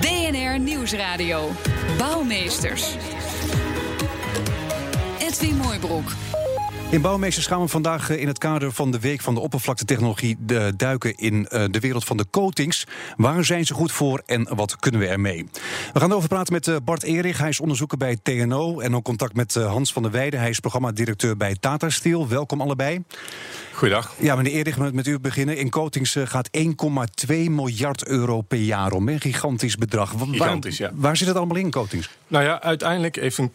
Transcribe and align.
DNR 0.00 0.58
Nieuwsradio. 0.58 1.50
Bouwmeesters. 1.98 2.96
Edwin 5.18 5.56
Mooibroek. 5.56 6.10
In 6.90 7.00
Bouwmeesters 7.00 7.46
gaan 7.46 7.60
we 7.60 7.68
vandaag 7.68 8.10
eh, 8.10 8.20
in 8.20 8.26
het 8.26 8.38
kader 8.38 8.72
van 8.72 8.90
de 8.90 9.00
Week 9.00 9.20
van 9.20 9.34
de 9.34 9.40
Oppervlaktetechnologie 9.40 10.36
de 10.38 10.72
duiken 10.76 11.14
in 11.16 11.48
eh, 11.48 11.64
de 11.70 11.80
wereld 11.80 12.04
van 12.04 12.16
de 12.16 12.26
coatings. 12.30 12.86
Waar 13.16 13.44
zijn 13.44 13.66
ze 13.66 13.74
goed 13.74 13.92
voor 13.92 14.22
en 14.26 14.54
wat 14.54 14.76
kunnen 14.76 15.00
we 15.00 15.06
ermee? 15.06 15.48
We 15.92 16.00
gaan 16.00 16.10
erover 16.10 16.28
praten 16.28 16.52
met 16.52 16.68
eh, 16.68 16.76
Bart 16.84 17.02
Erich. 17.02 17.38
Hij 17.38 17.48
is 17.48 17.60
onderzoeker 17.60 17.98
bij 17.98 18.18
TNO 18.22 18.80
en 18.80 18.94
ook 18.94 19.04
contact 19.04 19.34
met 19.34 19.54
Hans 19.54 19.92
van 19.92 20.02
der 20.02 20.10
Weijden. 20.10 20.40
Hij 20.40 20.48
is 20.48 20.60
programmadirecteur 20.60 21.36
bij 21.36 21.56
Tata 21.60 21.90
Steel. 21.90 22.28
Welkom 22.28 22.60
allebei. 22.60 23.02
Goedendag. 23.72 24.14
Ja, 24.18 24.36
meneer 24.36 24.52
Erich, 24.52 24.78
met, 24.78 24.94
met 24.94 25.06
u 25.06 25.18
beginnen. 25.18 25.56
In 25.56 25.70
coatings 25.70 26.16
gaat 26.24 26.48
1,2 26.58 27.36
miljard 27.50 28.06
euro 28.06 28.40
per 28.40 28.58
jaar 28.58 28.92
om. 28.92 29.08
Een 29.08 29.20
gigantisch 29.20 29.76
bedrag. 29.76 30.14
Gigantisch, 30.30 30.78
waar, 30.78 30.90
ja. 30.90 30.96
Waar 30.96 31.16
zit 31.16 31.28
het 31.28 31.36
allemaal 31.36 31.56
in, 31.56 31.70
coatings? 31.70 32.10
Nou 32.26 32.44
ja, 32.44 32.62
uiteindelijk 32.62 33.16
heeft 33.16 33.38
een 33.38 33.52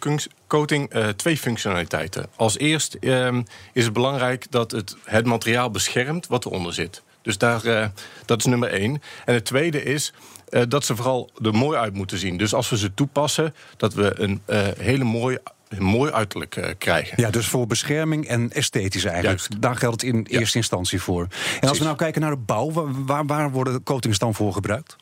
coating 0.50 0.95
uh, 0.95 1.08
twee 1.08 1.38
functionaliteiten. 1.38 2.25
Als 2.36 2.58
eerst 2.58 2.97
uh, 3.00 3.38
is 3.73 3.83
het 3.83 3.94
belangrijk 3.94 4.52
dat 4.52 4.72
het, 4.72 4.95
het 5.03 5.25
materiaal 5.25 5.72
beschermt 5.72 6.28
wat 6.28 6.45
eronder 6.45 6.73
zit. 6.73 7.03
Dus 7.22 7.38
daar, 7.38 7.66
uh, 7.66 7.86
dat 8.25 8.39
is 8.39 8.45
nummer 8.45 8.70
één. 8.70 9.02
En 9.25 9.33
het 9.33 9.45
tweede 9.45 9.83
is 9.83 10.14
uh, 10.50 10.61
dat 10.67 10.86
ze 10.86 10.95
vooral 10.95 11.30
er 11.44 11.53
mooi 11.53 11.77
uit 11.77 11.94
moeten 11.94 12.17
zien. 12.17 12.38
Dus 12.38 12.53
als 12.53 12.70
we 12.70 12.77
ze 12.77 12.94
toepassen, 12.94 13.55
dat 13.77 13.94
we 13.94 14.20
een 14.20 14.42
hele 14.77 15.03
mooie 15.03 15.42
een 15.70 15.83
mooi 15.83 16.11
uiterlijk 16.11 16.55
uh, 16.55 16.66
krijgen. 16.77 17.22
Ja, 17.22 17.30
dus 17.30 17.47
voor 17.47 17.67
bescherming 17.67 18.27
en 18.27 18.52
esthetisch 18.52 19.05
eigenlijk. 19.05 19.39
Juist. 19.39 19.61
Daar 19.61 19.75
geldt 19.75 20.02
het 20.02 20.14
in 20.14 20.25
ja. 20.30 20.39
eerste 20.39 20.58
instantie 20.58 21.02
voor. 21.02 21.22
En 21.22 21.30
Precies. 21.30 21.70
als 21.70 21.77
we 21.77 21.83
nou 21.83 21.97
kijken 21.97 22.22
naar 22.22 22.31
de 22.31 22.38
bouw, 22.38 22.72
waar, 23.05 23.25
waar 23.25 23.52
worden 23.52 23.83
coatings 23.83 24.20
dan 24.20 24.36
voor 24.36 24.53
gebruikt? 24.53 24.95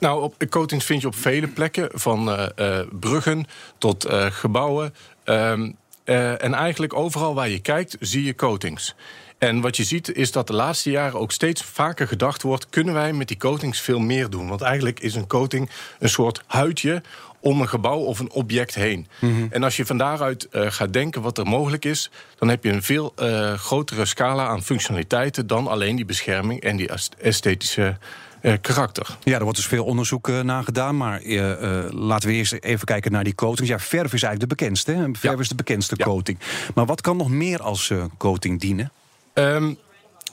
Nou, 0.00 0.22
op 0.22 0.44
coatings 0.48 0.84
vind 0.84 1.00
je 1.00 1.06
op 1.06 1.14
vele 1.14 1.48
plekken, 1.48 1.88
van 1.92 2.28
uh, 2.28 2.46
uh, 2.56 2.80
bruggen 2.92 3.46
tot 3.78 4.06
uh, 4.06 4.26
gebouwen. 4.26 4.94
Um, 5.24 5.76
en 6.04 6.54
eigenlijk 6.54 6.94
overal 6.94 7.34
waar 7.34 7.48
je 7.48 7.60
kijkt, 7.60 7.96
zie 8.00 8.24
je 8.24 8.34
coatings. 8.34 8.94
En 9.38 9.60
wat 9.60 9.76
je 9.76 9.84
ziet 9.84 10.14
is 10.14 10.32
dat 10.32 10.46
de 10.46 10.52
laatste 10.52 10.90
jaren 10.90 11.20
ook 11.20 11.32
steeds 11.32 11.62
vaker 11.62 12.08
gedacht 12.08 12.42
wordt: 12.42 12.68
kunnen 12.70 12.94
wij 12.94 13.12
met 13.12 13.28
die 13.28 13.36
coatings 13.36 13.80
veel 13.80 13.98
meer 13.98 14.30
doen? 14.30 14.48
Want 14.48 14.60
eigenlijk 14.60 15.00
is 15.00 15.14
een 15.14 15.26
coating 15.26 15.70
een 15.98 16.08
soort 16.08 16.42
huidje 16.46 17.02
om 17.40 17.60
een 17.60 17.68
gebouw 17.68 17.98
of 17.98 18.18
een 18.18 18.30
object 18.30 18.74
heen. 18.74 19.06
Mm 19.18 19.34
-hmm. 19.34 19.48
En 19.50 19.62
als 19.62 19.76
je 19.76 19.86
van 19.86 19.98
daaruit 19.98 20.48
uh, 20.52 20.66
gaat 20.70 20.92
denken 20.92 21.22
wat 21.22 21.38
er 21.38 21.46
mogelijk 21.46 21.84
is, 21.84 22.10
dan 22.38 22.48
heb 22.48 22.64
je 22.64 22.72
een 22.72 22.82
veel 22.82 23.12
uh, 23.22 23.52
grotere 23.52 24.04
scala 24.04 24.46
aan 24.46 24.62
functionaliteiten 24.62 25.46
dan 25.46 25.66
alleen 25.66 25.96
die 25.96 26.04
bescherming 26.04 26.60
en 26.60 26.76
die 26.76 26.88
esthetische. 27.18 27.96
Uh, 28.42 28.52
karakter. 28.60 29.16
Ja, 29.22 29.34
er 29.36 29.42
wordt 29.42 29.56
dus 29.56 29.66
veel 29.66 29.84
onderzoek 29.84 30.28
uh, 30.28 30.40
naar 30.40 30.64
gedaan. 30.64 30.96
Maar 30.96 31.22
uh, 31.22 31.52
laten 31.90 32.28
we 32.28 32.34
eerst 32.34 32.52
even 32.52 32.86
kijken 32.86 33.12
naar 33.12 33.24
die 33.24 33.34
coatings. 33.34 33.70
Ja, 33.70 33.78
verf 33.78 34.12
is 34.12 34.22
eigenlijk 34.22 34.40
de 34.40 34.46
bekendste. 34.46 34.92
Hè? 34.92 35.02
Verf 35.02 35.22
ja. 35.34 35.38
is 35.38 35.48
de 35.48 35.54
bekendste 35.54 35.94
ja. 35.98 36.04
coating. 36.04 36.38
Maar 36.74 36.86
wat 36.86 37.00
kan 37.00 37.16
nog 37.16 37.30
meer 37.30 37.62
als 37.62 37.92
coating 38.18 38.60
dienen? 38.60 38.92
Um, 39.34 39.78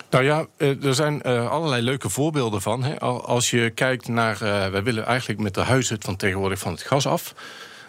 nou 0.10 0.24
ja, 0.24 0.46
er 0.58 0.96
zijn 0.96 1.22
allerlei 1.24 1.82
leuke 1.82 2.10
voorbeelden 2.10 2.62
van. 2.62 2.84
Hè. 2.84 3.00
Als 3.00 3.50
je 3.50 3.70
kijkt 3.70 4.08
naar... 4.08 4.38
wij 4.40 4.84
willen 4.84 5.06
eigenlijk 5.06 5.40
met 5.40 5.54
de 5.54 5.62
huizen 5.62 5.98
van 6.00 6.16
tegenwoordig 6.16 6.60
van 6.60 6.72
het 6.72 6.82
gas 6.82 7.08
af. 7.08 7.34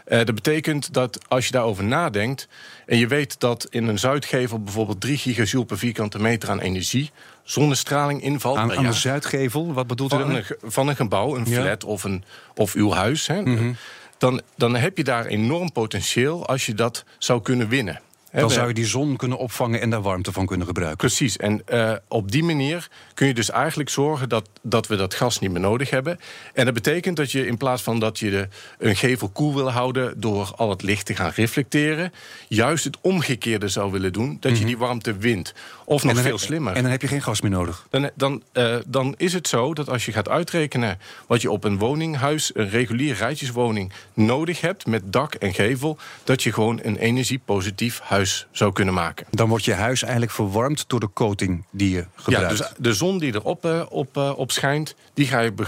Uh, 0.08 0.18
dat 0.18 0.34
betekent 0.34 0.92
dat 0.92 1.18
als 1.28 1.46
je 1.46 1.52
daarover 1.52 1.84
nadenkt... 1.84 2.48
en 2.86 2.98
je 2.98 3.06
weet 3.06 3.40
dat 3.40 3.66
in 3.70 3.88
een 3.88 3.98
zuidgevel 3.98 4.62
bijvoorbeeld 4.62 5.00
3 5.00 5.18
gigajoule 5.18 5.66
per 5.66 5.78
vierkante 5.78 6.18
meter 6.18 6.50
aan 6.50 6.60
energie... 6.60 7.10
zonnestraling 7.50 8.22
invalt. 8.22 8.56
Aan, 8.56 8.76
aan 8.76 8.84
de 8.84 8.92
zuidgevel, 8.92 9.72
wat 9.72 9.86
bedoelt 9.86 10.10
van 10.10 10.20
u 10.20 10.24
dan? 10.24 10.34
Een, 10.34 10.44
van 10.62 10.88
een 10.88 10.96
gebouw, 10.96 11.36
een 11.36 11.46
flat 11.46 11.84
of, 11.84 12.04
een, 12.04 12.24
of 12.54 12.74
uw 12.74 12.92
huis. 12.92 13.26
Hè, 13.26 13.40
mm 13.40 13.56
-hmm. 13.56 13.76
dan, 14.18 14.40
dan 14.56 14.76
heb 14.76 14.96
je 14.96 15.04
daar 15.04 15.26
enorm 15.26 15.72
potentieel 15.72 16.46
als 16.46 16.66
je 16.66 16.74
dat 16.74 17.04
zou 17.18 17.42
kunnen 17.42 17.68
winnen. 17.68 18.00
Dan 18.40 18.50
zou 18.50 18.68
je 18.68 18.74
die 18.74 18.86
zon 18.86 19.16
kunnen 19.16 19.38
opvangen 19.38 19.80
en 19.80 19.90
daar 19.90 20.02
warmte 20.02 20.32
van 20.32 20.46
kunnen 20.46 20.66
gebruiken. 20.66 20.98
Precies. 20.98 21.36
En 21.36 21.62
uh, 21.72 21.92
op 22.08 22.30
die 22.30 22.42
manier 22.42 22.88
kun 23.14 23.26
je 23.26 23.34
dus 23.34 23.50
eigenlijk 23.50 23.90
zorgen 23.90 24.28
dat, 24.28 24.48
dat 24.62 24.86
we 24.86 24.96
dat 24.96 25.14
gas 25.14 25.38
niet 25.38 25.50
meer 25.50 25.60
nodig 25.60 25.90
hebben. 25.90 26.20
En 26.54 26.64
dat 26.64 26.74
betekent 26.74 27.16
dat 27.16 27.32
je 27.32 27.46
in 27.46 27.56
plaats 27.56 27.82
van 27.82 27.98
dat 27.98 28.18
je 28.18 28.30
de, 28.30 28.48
een 28.78 28.96
gevel 28.96 29.28
koel 29.28 29.54
wil 29.54 29.70
houden 29.70 30.20
door 30.20 30.52
al 30.56 30.70
het 30.70 30.82
licht 30.82 31.06
te 31.06 31.14
gaan 31.14 31.32
reflecteren, 31.34 32.12
juist 32.48 32.84
het 32.84 32.98
omgekeerde 33.00 33.68
zou 33.68 33.92
willen 33.92 34.12
doen, 34.12 34.36
dat 34.40 34.50
mm 34.50 34.50
-hmm. 34.50 34.58
je 34.58 34.66
die 34.66 34.78
warmte 34.78 35.16
wint. 35.16 35.54
Of 35.84 36.04
nog 36.04 36.20
veel 36.20 36.24
heb, 36.24 36.38
slimmer. 36.38 36.74
En 36.74 36.82
dan 36.82 36.90
heb 36.90 37.02
je 37.02 37.08
geen 37.08 37.22
gas 37.22 37.40
meer 37.40 37.50
nodig. 37.50 37.86
Dan, 37.90 38.10
dan, 38.14 38.42
uh, 38.52 38.76
dan 38.86 39.14
is 39.16 39.32
het 39.32 39.48
zo 39.48 39.74
dat 39.74 39.88
als 39.88 40.04
je 40.04 40.12
gaat 40.12 40.28
uitrekenen 40.28 40.98
wat 41.26 41.42
je 41.42 41.50
op 41.50 41.64
een 41.64 41.78
woninghuis, 41.78 42.50
een 42.54 42.68
regulier 42.68 43.14
rijtjeswoning, 43.14 43.92
nodig 44.14 44.60
hebt 44.60 44.86
met 44.86 45.02
dak 45.12 45.34
en 45.34 45.54
gevel, 45.54 45.98
dat 46.24 46.42
je 46.42 46.52
gewoon 46.52 46.80
een 46.82 46.96
energiepositief 46.96 48.00
huis 48.00 48.27
zou 48.50 48.72
kunnen 48.72 48.94
maken. 48.94 49.26
Dan 49.30 49.48
wordt 49.48 49.64
je 49.64 49.74
huis 49.74 50.02
eigenlijk 50.02 50.32
verwarmd 50.32 50.84
door 50.86 51.00
de 51.00 51.10
coating 51.12 51.64
die 51.70 51.90
je 51.90 52.06
gebruikt. 52.14 52.58
Ja, 52.58 52.64
dus 52.64 52.72
de 52.78 52.92
zon 52.94 53.18
die 53.18 53.34
erop 53.34 53.64
op, 53.88 54.16
uh, 54.16 54.32
op 54.36 54.52
schijnt, 54.52 54.94
die 55.14 55.26
ga 55.26 55.40
je 55.40 55.52
be 55.52 55.66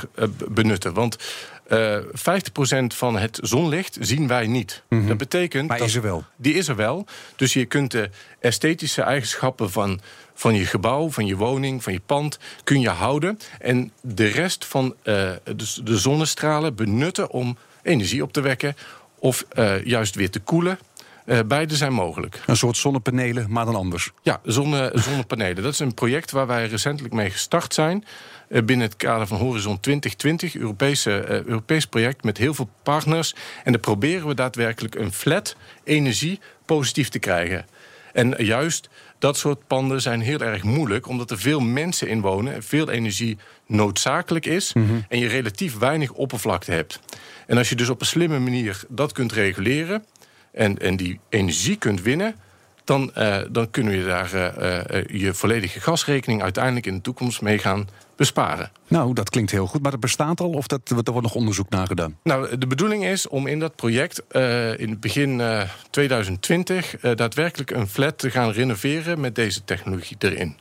benutten. 0.48 0.94
Want 0.94 1.16
uh, 1.70 1.96
50% 1.96 2.86
van 2.86 3.18
het 3.18 3.38
zonlicht 3.42 3.96
zien 4.00 4.26
wij 4.26 4.46
niet. 4.46 4.82
Mhm. 4.88 4.94
Mm 4.94 5.00
-hmm. 5.00 5.08
Dat 5.08 5.18
betekent. 5.18 5.68
Maar 5.68 5.78
dat, 5.78 5.86
is 5.86 5.94
er 5.94 6.02
wel? 6.02 6.24
Die 6.36 6.54
is 6.54 6.68
er 6.68 6.76
wel. 6.76 7.06
Dus 7.36 7.52
je 7.52 7.64
kunt 7.64 7.90
de 7.90 8.10
esthetische 8.40 9.02
eigenschappen 9.02 9.70
van, 9.70 10.00
van 10.34 10.54
je 10.54 10.66
gebouw, 10.66 11.10
van 11.10 11.26
je 11.26 11.36
woning, 11.36 11.82
van 11.82 11.92
je 11.92 12.00
pand, 12.06 12.38
kun 12.64 12.80
je 12.80 12.88
houden. 12.88 13.38
En 13.58 13.92
de 14.00 14.26
rest 14.26 14.64
van 14.64 14.84
uh, 14.84 14.94
de, 15.04 15.80
de 15.84 15.98
zonnestralen 15.98 16.74
benutten 16.74 17.30
om 17.30 17.56
energie 17.82 18.22
op 18.22 18.32
te 18.32 18.40
wekken. 18.40 18.76
Of 19.18 19.44
uh, 19.54 19.84
juist 19.84 20.14
weer 20.14 20.30
te 20.30 20.40
koelen. 20.40 20.78
Uh, 21.26 21.38
beide 21.46 21.76
zijn 21.76 21.92
mogelijk. 21.92 22.40
Een 22.46 22.56
soort 22.56 22.76
zonnepanelen, 22.76 23.46
maar 23.48 23.64
dan 23.64 23.74
anders. 23.74 24.10
Ja, 24.22 24.40
zonne, 24.44 24.92
zonnepanelen. 25.06 25.62
Dat 25.62 25.72
is 25.72 25.78
een 25.78 25.94
project 25.94 26.30
waar 26.30 26.46
wij 26.46 26.66
recentelijk 26.66 27.14
mee 27.14 27.30
gestart 27.30 27.74
zijn. 27.74 28.04
Uh, 28.48 28.62
binnen 28.62 28.86
het 28.86 28.96
kader 28.96 29.26
van 29.26 29.38
Horizon 29.38 29.80
2020, 29.80 30.54
Europese, 30.54 31.10
uh, 31.10 31.42
Europees 31.42 31.86
project 31.86 32.24
met 32.24 32.38
heel 32.38 32.54
veel 32.54 32.68
partners. 32.82 33.34
En 33.64 33.72
dan 33.72 33.80
proberen 33.80 34.26
we 34.26 34.34
daadwerkelijk 34.34 34.94
een 34.94 35.12
flat 35.12 35.56
energie 35.84 36.40
positief 36.64 37.08
te 37.08 37.18
krijgen. 37.18 37.66
En 38.12 38.34
juist 38.38 38.88
dat 39.18 39.36
soort 39.36 39.66
panden 39.66 40.00
zijn 40.02 40.20
heel 40.20 40.40
erg 40.40 40.62
moeilijk, 40.62 41.08
omdat 41.08 41.30
er 41.30 41.38
veel 41.38 41.60
mensen 41.60 42.08
in 42.08 42.20
wonen 42.20 42.54
en 42.54 42.62
veel 42.62 42.90
energie 42.90 43.38
noodzakelijk 43.66 44.46
is. 44.46 44.72
Mm 44.72 44.86
-hmm. 44.86 45.04
En 45.08 45.18
je 45.18 45.28
relatief 45.28 45.78
weinig 45.78 46.12
oppervlakte 46.12 46.72
hebt. 46.72 47.00
En 47.46 47.58
als 47.58 47.68
je 47.68 47.74
dus 47.74 47.88
op 47.88 48.00
een 48.00 48.06
slimme 48.06 48.38
manier 48.38 48.84
dat 48.88 49.12
kunt 49.12 49.32
reguleren 49.32 50.04
en, 50.52 50.78
en 50.78 50.96
die 50.96 51.20
energie 51.28 51.76
kunt 51.76 52.02
winnen, 52.02 52.34
dan, 52.84 53.10
uh, 53.18 53.38
dan 53.50 53.70
kunnen 53.70 53.98
we 53.98 54.04
daar 54.04 54.34
uh, 54.34 54.42
uh, 54.90 55.20
je 55.20 55.34
volledige 55.34 55.80
gasrekening 55.80 56.42
uiteindelijk 56.42 56.86
in 56.86 56.94
de 56.94 57.00
toekomst 57.00 57.42
mee 57.42 57.58
gaan 57.58 57.88
besparen. 58.16 58.70
Nou, 58.88 59.14
dat 59.14 59.30
klinkt 59.30 59.50
heel 59.50 59.66
goed, 59.66 59.82
maar 59.82 59.90
dat 59.90 60.00
bestaat 60.00 60.40
al 60.40 60.50
of 60.50 60.66
dat, 60.66 60.80
er 60.88 61.12
wordt 61.12 61.22
nog 61.22 61.34
onderzoek 61.34 61.68
naar 61.68 61.86
gedaan? 61.86 62.18
Nou, 62.22 62.58
de 62.58 62.66
bedoeling 62.66 63.04
is 63.04 63.28
om 63.28 63.46
in 63.46 63.58
dat 63.58 63.76
project 63.76 64.22
in 64.76 64.96
begin 65.00 65.42
2020 65.90 66.96
daadwerkelijk 67.00 67.70
een 67.70 67.88
flat 67.88 68.18
te 68.18 68.30
gaan 68.30 68.50
renoveren 68.50 69.20
met 69.20 69.34
deze 69.34 69.64
technologie 69.64 70.16
erin. 70.18 70.56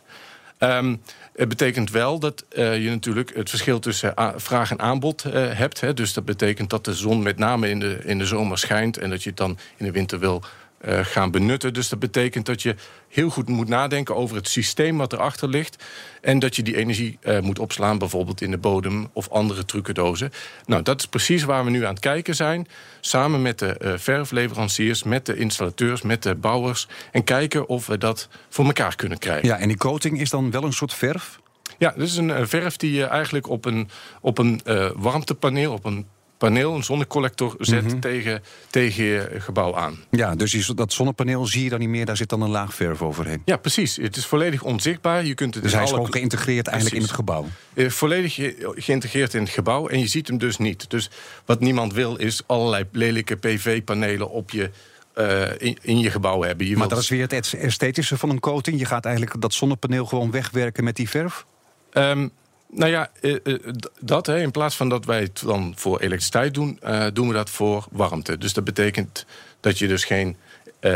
Um, 0.59 1.01
het 1.35 1.49
betekent 1.49 1.91
wel 1.91 2.19
dat 2.19 2.45
uh, 2.51 2.83
je 2.83 2.89
natuurlijk 2.89 3.35
het 3.35 3.49
verschil 3.49 3.79
tussen 3.79 4.13
vraag 4.35 4.71
en 4.71 4.79
aanbod 4.79 5.23
uh, 5.25 5.33
hebt. 5.33 5.81
Hè. 5.81 5.93
Dus 5.93 6.13
dat 6.13 6.25
betekent 6.25 6.69
dat 6.69 6.85
de 6.85 6.93
zon 6.93 7.23
met 7.23 7.37
name 7.37 7.69
in 7.69 7.79
de, 7.79 7.99
in 8.03 8.17
de 8.17 8.25
zomer 8.25 8.57
schijnt 8.57 8.97
en 8.97 9.09
dat 9.09 9.23
je 9.23 9.29
het 9.29 9.37
dan 9.37 9.57
in 9.77 9.85
de 9.85 9.91
winter 9.91 10.19
wil 10.19 10.43
uh, 10.85 10.99
gaan 11.01 11.31
benutten. 11.31 11.73
Dus 11.73 11.89
dat 11.89 11.99
betekent 11.99 12.45
dat 12.45 12.61
je 12.61 12.75
heel 13.07 13.29
goed 13.29 13.47
moet 13.47 13.67
nadenken 13.67 14.15
over 14.15 14.35
het 14.35 14.47
systeem 14.47 14.97
wat 14.97 15.13
erachter 15.13 15.49
ligt. 15.49 15.83
En 16.21 16.39
dat 16.39 16.55
je 16.55 16.63
die 16.63 16.77
energie 16.77 17.17
uh, 17.21 17.39
moet 17.39 17.59
opslaan, 17.59 17.97
bijvoorbeeld 17.97 18.41
in 18.41 18.51
de 18.51 18.57
bodem 18.57 19.09
of 19.13 19.29
andere 19.29 19.65
trucendozen. 19.65 20.31
Nou, 20.65 20.83
dat 20.83 20.99
is 20.99 21.05
precies 21.05 21.43
waar 21.43 21.63
we 21.63 21.69
nu 21.69 21.85
aan 21.85 21.93
het 21.93 21.99
kijken 21.99 22.35
zijn. 22.35 22.67
Samen 22.99 23.41
met 23.41 23.59
de 23.59 23.79
uh, 23.81 23.93
verfleveranciers, 23.97 25.03
met 25.03 25.25
de 25.25 25.35
installateurs, 25.35 26.01
met 26.01 26.23
de 26.23 26.35
bouwers. 26.35 26.87
En 27.11 27.23
kijken 27.23 27.67
of 27.67 27.87
we 27.87 27.97
dat 27.97 28.29
voor 28.49 28.65
elkaar 28.65 28.95
kunnen 28.95 29.17
krijgen. 29.17 29.47
Ja, 29.47 29.57
en 29.57 29.67
die 29.67 29.77
coating 29.77 30.19
is 30.19 30.29
dan 30.29 30.51
wel 30.51 30.63
een 30.63 30.73
soort 30.73 30.93
verf? 30.93 31.39
Ja, 31.77 31.91
dit 31.91 32.07
is 32.07 32.17
een 32.17 32.47
verf 32.47 32.77
die 32.77 32.93
je 32.93 33.03
eigenlijk 33.03 33.49
op 33.49 33.65
een, 33.65 33.89
op 34.21 34.37
een 34.37 34.61
warmtepaneel, 34.95 35.73
op 35.73 35.85
een 35.85 36.05
paneel, 36.39 36.75
een 36.75 36.83
zonnecollector, 36.83 37.55
zet 37.59 37.83
mhm. 37.83 37.99
tegen, 37.99 38.43
tegen 38.69 39.03
je 39.03 39.29
gebouw 39.37 39.75
aan. 39.75 39.97
Ja, 40.09 40.35
dus 40.35 40.67
dat 40.67 40.93
zonnepaneel 40.93 41.45
zie 41.45 41.63
je 41.63 41.69
dan 41.69 41.79
niet 41.79 41.89
meer, 41.89 42.05
daar 42.05 42.17
zit 42.17 42.29
dan 42.29 42.41
een 42.41 42.49
laag 42.49 42.73
verf 42.73 43.01
overheen. 43.01 43.41
Ja, 43.45 43.57
precies. 43.57 43.95
Het 43.95 44.15
is 44.15 44.25
volledig 44.25 44.63
onzichtbaar. 44.63 45.25
Je 45.25 45.33
kunt 45.33 45.53
het 45.53 45.63
dus 45.63 45.73
hij 45.73 45.83
is 45.83 45.89
gewoon 45.89 46.11
geïntegreerd 46.11 46.67
eigenlijk 46.67 46.95
in 46.95 47.07
het 47.07 47.15
gebouw? 47.15 47.45
Uh, 47.73 47.89
volledig 47.89 48.39
geïntegreerd 48.75 49.33
in 49.33 49.41
het 49.41 49.49
gebouw 49.49 49.87
en 49.87 49.99
je 49.99 50.07
ziet 50.07 50.27
hem 50.27 50.37
dus 50.37 50.57
niet. 50.57 50.89
Dus 50.89 51.09
wat 51.45 51.59
niemand 51.59 51.93
wil 51.93 52.15
is 52.15 52.41
allerlei 52.45 52.85
lelijke 52.91 53.35
PV-panelen 53.35 54.29
op 54.29 54.49
je 54.49 54.69
uh, 55.15 55.41
in, 55.57 55.77
in, 55.81 55.99
je 55.99 56.11
gebouw 56.11 56.41
hebben. 56.41 56.67
Je 56.67 56.77
maar 56.77 56.87
dat 56.87 56.99
is 56.99 57.09
weer 57.09 57.21
het 57.21 57.53
esthetische 57.53 58.17
van 58.17 58.29
een 58.29 58.39
coating. 58.39 58.79
Je 58.79 58.85
gaat 58.85 59.05
eigenlijk 59.05 59.41
dat 59.41 59.53
zonnepaneel 59.53 60.05
gewoon 60.05 60.31
wegwerken 60.31 60.83
met 60.83 60.95
die 60.95 61.09
verf? 61.09 61.45
Um, 61.93 62.31
nou 62.71 62.91
ja, 62.91 63.09
eh, 63.21 63.35
eh, 63.43 63.59
dat 63.99 64.25
hè, 64.25 64.41
in 64.41 64.51
plaats 64.51 64.75
van 64.75 64.89
dat 64.89 65.05
wij 65.05 65.21
het 65.21 65.41
dan 65.45 65.73
voor 65.75 65.99
elektriciteit 65.99 66.53
doen, 66.53 66.79
uh, 66.83 67.05
doen 67.13 67.27
we 67.27 67.33
dat 67.33 67.49
voor 67.49 67.87
warmte. 67.91 68.37
Dus 68.37 68.53
dat 68.53 68.63
betekent 68.63 69.25
dat 69.59 69.79
je 69.79 69.87
dus 69.87 70.03
geen 70.03 70.37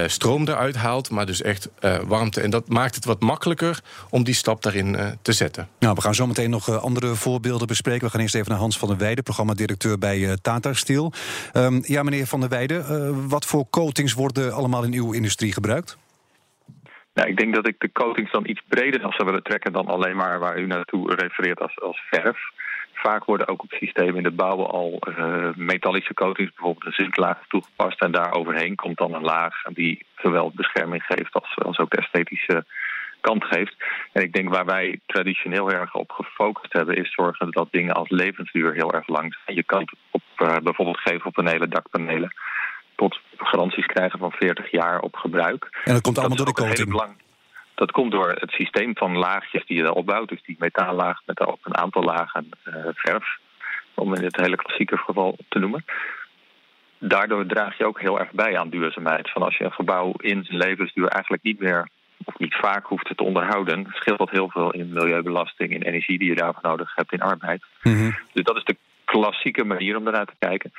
stroom 0.08 0.48
eruit 0.48 0.75
haalt, 0.75 1.10
maar 1.10 1.25
dus 1.25 1.42
echt 1.42 1.70
warmte. 2.08 2.42
En 2.42 2.50
dat 2.50 2.68
maakt 2.70 2.96
het 2.96 3.06
wat 3.06 3.22
makkelijker 3.22 3.84
om 4.10 4.24
die 4.24 4.34
stap 4.34 4.64
daarin 4.64 5.18
te 5.22 5.34
zetten. 5.34 5.68
Nou, 5.80 5.96
we 5.96 6.02
gaan 6.02 6.16
zo 6.16 6.28
meteen 6.28 6.50
nog 6.50 6.80
andere 6.80 7.16
voorbeelden 7.16 7.68
bespreken. 7.68 8.06
We 8.06 8.10
gaan 8.10 8.22
eerst 8.22 8.36
even 8.36 8.50
naar 8.50 8.60
Hans 8.60 8.78
van 8.78 8.88
der 8.88 8.98
Weijden, 8.98 9.24
programmadirecteur 9.24 9.98
bij 9.98 10.38
Tata 10.42 10.74
Steel. 10.74 11.14
Um, 11.54 11.84
ja, 11.86 12.04
meneer 12.04 12.28
van 12.28 12.40
der 12.40 12.50
Weijden, 12.50 13.28
wat 13.30 13.46
voor 13.46 13.66
coatings 13.70 14.14
worden 14.14 14.54
allemaal 14.54 14.84
in 14.84 14.94
uw 14.94 15.12
industrie 15.12 15.54
gebruikt? 15.54 15.98
Nou, 17.13 17.30
ik 17.30 17.38
denk 17.38 17.56
dat 17.56 17.68
ik 17.68 17.80
de 17.80 17.92
coatings 17.92 18.31
dan 18.31 18.48
iets 18.48 18.62
breder 18.68 19.00
zou 19.00 19.25
willen 19.25 19.44
trekken 19.44 19.74
dan 19.74 19.88
alleen 19.88 20.15
maar 20.15 20.39
waar 20.39 20.60
u 20.60 20.65
naartoe 20.65 21.15
refereert 21.15 21.60
als, 21.62 21.81
als 21.81 22.01
verf. 22.10 22.39
Vaak 22.94 23.25
worden 23.25 23.48
ook 23.48 23.63
op 23.63 23.71
systemen 23.71 24.15
in 24.15 24.24
de 24.24 24.31
bouw 24.31 24.65
al 24.65 25.00
uh, 25.10 25.50
metallische 25.56 26.13
coatings, 26.13 26.54
bijvoorbeeld 26.54 26.86
een 26.86 27.04
zinklaag, 27.04 27.48
toegepast. 27.48 28.01
En 28.01 28.12
daar 28.12 28.33
overheen 28.33 28.75
komt 28.75 28.98
dan 28.98 29.13
een 29.13 29.24
laag 29.24 29.62
die 29.63 30.06
zowel 30.15 30.51
bescherming 30.56 31.04
geeft 31.04 31.33
als, 31.33 31.57
als 31.57 31.77
ook 31.77 31.89
de 31.89 31.98
esthetische 31.98 32.65
kant 33.21 33.44
geeft. 33.44 33.75
En 34.12 34.21
ik 34.21 34.33
denk 34.33 34.50
waar 34.50 34.65
wij 34.65 35.00
traditioneel 35.06 35.71
erg 35.71 35.95
op 35.95 36.12
gefocust 36.12 36.74
hebben, 36.74 36.95
is 36.95 37.13
zorgen 37.13 37.51
dat 37.51 37.68
dingen 37.71 37.94
als 37.94 38.10
levensduur 38.10 38.74
heel 38.74 38.94
erg 38.94 39.07
lang 39.07 39.36
zijn. 39.44 39.57
Je 39.57 39.63
kan 39.63 39.88
op 40.12 40.21
uh, 40.38 40.56
bijvoorbeeld 40.63 41.00
gevelpanelen, 41.00 41.69
dakpanelen 41.69 42.33
tot 42.95 43.19
garanties 43.38 43.86
krijgen 43.86 44.19
van 44.19 44.31
40 44.31 44.72
jaar 44.72 45.00
op 45.00 45.16
gebruik. 45.16 45.81
En 45.84 45.94
dat 45.94 46.01
komt 46.01 46.18
allemaal 46.18 46.38
door 46.38 46.45
de 46.45 46.54
coating? 46.54 47.22
Dat 47.75 47.92
komt 47.92 48.12
door 48.12 48.30
het 48.30 48.51
systeem 48.51 48.98
van 48.98 49.18
laagjes 49.18 49.66
die 49.66 49.78
je 49.78 49.94
opbouwt. 49.94 50.30
Dus 50.30 50.44
die 50.44 50.56
metallaag 50.60 51.22
met 51.25 51.40
ook 51.40 51.60
een 51.63 51.78
aantal 51.78 52.04
lagen 52.04 52.50
uh, 52.66 52.75
verf. 52.94 53.38
Om 53.94 54.16
in 54.16 54.24
het 54.24 54.36
hele 54.36 54.56
klassieke 54.56 54.98
geval 54.98 55.38
te 55.50 55.60
noemen. 55.60 55.86
Daardoor 56.98 57.45
draag 57.45 57.78
je 57.78 57.86
ook 57.86 58.00
heel 58.00 58.19
erg 58.19 58.31
bij 58.31 58.57
aan 58.57 58.69
duurzaamheid. 58.69 59.31
Van 59.31 59.42
als 59.42 59.57
je 59.57 59.63
een 59.63 59.72
gebouw 59.72 60.13
in 60.18 60.44
zijn 60.44 60.57
levensduur 60.57 61.07
eigenlijk 61.07 61.44
niet 61.44 61.60
meer 61.60 61.89
of 62.24 62.38
niet 62.38 62.56
vaak 62.56 62.86
hoeft 62.86 63.18
te 63.18 63.24
onderhouden, 63.24 63.88
scheelt 63.89 64.18
dat 64.18 64.30
heel 64.30 64.50
veel 64.50 64.72
in 64.72 64.94
milieubelasting, 64.94 65.72
in 65.72 65.81
energie 65.81 66.19
die 66.19 66.30
je 66.30 66.36
daarvoor 66.36 66.62
nodig 66.62 66.96
hebt, 66.96 67.12
in 67.12 67.22
arbeid. 67.22 67.63
Mhm. 67.81 68.12
Dus 68.34 68.44
dat 68.44 68.57
is 68.57 68.63
de 68.63 68.78
klassieke 69.06 69.63
manier 69.63 69.98
om 69.98 70.04
daarnaar 70.04 70.25
te 70.25 70.36
kijken. 70.39 70.72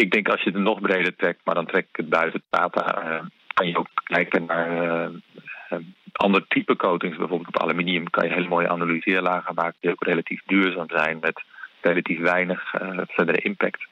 Ik 0.00 0.10
denk 0.10 0.28
als 0.28 0.42
je 0.42 0.50
het 0.50 0.58
nog 0.58 0.80
breder 0.80 1.16
trekt, 1.16 1.40
maar 1.44 1.54
dan 1.54 1.66
trek 1.66 1.86
ik 1.88 1.96
het 1.96 2.08
buiten 2.08 2.42
data, 2.50 3.04
uh, 3.04 3.20
kan 3.54 3.66
je 3.66 3.78
ook 3.78 3.88
kijken 4.04 4.44
naar 4.46 4.70
uh, 4.82 5.78
ander 6.12 6.44
type 6.48 6.76
coatings. 6.76 7.16
Bijvoorbeeld 7.16 7.48
op 7.48 7.62
aluminium 7.62 8.10
kan 8.10 8.28
je 8.28 8.34
hele 8.34 8.48
mooie 8.48 8.68
analyseerlagen 8.68 9.54
maken 9.54 9.76
die 9.80 9.90
ook 9.90 10.04
relatief 10.04 10.42
duurzaam 10.46 10.88
zijn 10.88 11.18
met 11.20 11.42
relatief 11.80 12.20
weinig 12.20 12.74
uh, 12.74 13.00
verdere 13.06 13.38
impact. 13.38 13.86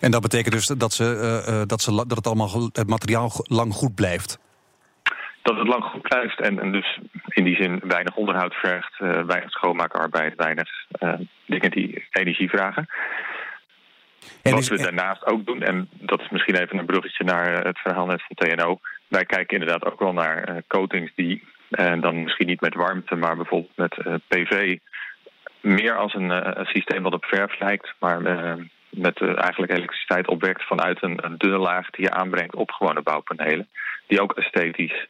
En 0.00 0.10
dat 0.10 0.22
betekent 0.22 0.54
dus 0.54 0.66
dat, 0.66 0.92
ze, 0.92 1.64
dat, 1.66 1.80
ze, 1.80 1.94
dat 1.94 2.16
het, 2.16 2.26
allemaal, 2.26 2.70
het 2.72 2.88
materiaal 2.88 3.30
lang 3.42 3.72
goed 3.72 3.94
blijft? 3.94 4.38
Dat 5.42 5.56
het 5.56 5.68
lang 5.68 5.84
goed 5.84 6.02
blijft 6.02 6.40
en, 6.40 6.60
en 6.60 6.72
dus 6.72 6.98
in 7.28 7.44
die 7.44 7.56
zin 7.56 7.80
weinig 7.84 8.16
onderhoud 8.16 8.54
vergt, 8.54 8.98
weinig 8.98 9.50
schoonmaakarbeid, 9.50 10.34
weinig 10.36 10.70
dingen 11.46 11.70
die 11.70 12.04
energie 12.10 12.48
vragen. 12.48 12.86
Wat 14.52 14.68
we 14.68 14.76
daarnaast 14.76 15.26
ook 15.26 15.46
doen, 15.46 15.62
en 15.62 15.88
dat 15.92 16.20
is 16.20 16.28
misschien 16.28 16.54
even 16.54 16.78
een 16.78 16.86
bruggetje 16.86 17.24
naar 17.24 17.64
het 17.66 17.78
verhaal 17.78 18.06
net 18.06 18.22
van 18.26 18.36
TNO. 18.36 18.78
Wij 19.08 19.24
kijken 19.24 19.58
inderdaad 19.58 19.92
ook 19.92 19.98
wel 19.98 20.12
naar 20.12 20.50
uh, 20.50 20.56
coatings 20.68 21.12
die, 21.14 21.44
en 21.70 22.00
dan 22.00 22.22
misschien 22.22 22.46
niet 22.46 22.60
met 22.60 22.74
warmte, 22.74 23.14
maar 23.14 23.36
bijvoorbeeld 23.36 23.76
met 23.76 23.96
uh, 24.06 24.14
PV, 24.28 24.78
meer 25.60 25.96
als 25.96 26.14
een, 26.14 26.30
uh, 26.30 26.64
systeem 26.64 27.02
wat 27.02 27.12
op 27.12 27.24
verf 27.24 27.60
lijkt, 27.60 27.94
maar 27.98 28.20
met 28.90 29.20
eigenlijk 29.20 29.72
elektriciteit 29.72 30.28
opwekt 30.28 30.62
vanuit 30.62 31.02
een, 31.02 31.24
een 31.24 31.38
dunne 31.38 31.58
laag 31.58 31.90
die 31.90 32.04
je 32.04 32.10
aanbrengt 32.10 32.54
op 32.54 32.70
gewone 32.70 33.02
bouwpanelen. 33.02 33.68
Die 34.06 34.20
ook 34.20 34.32
esthetisch 34.32 35.06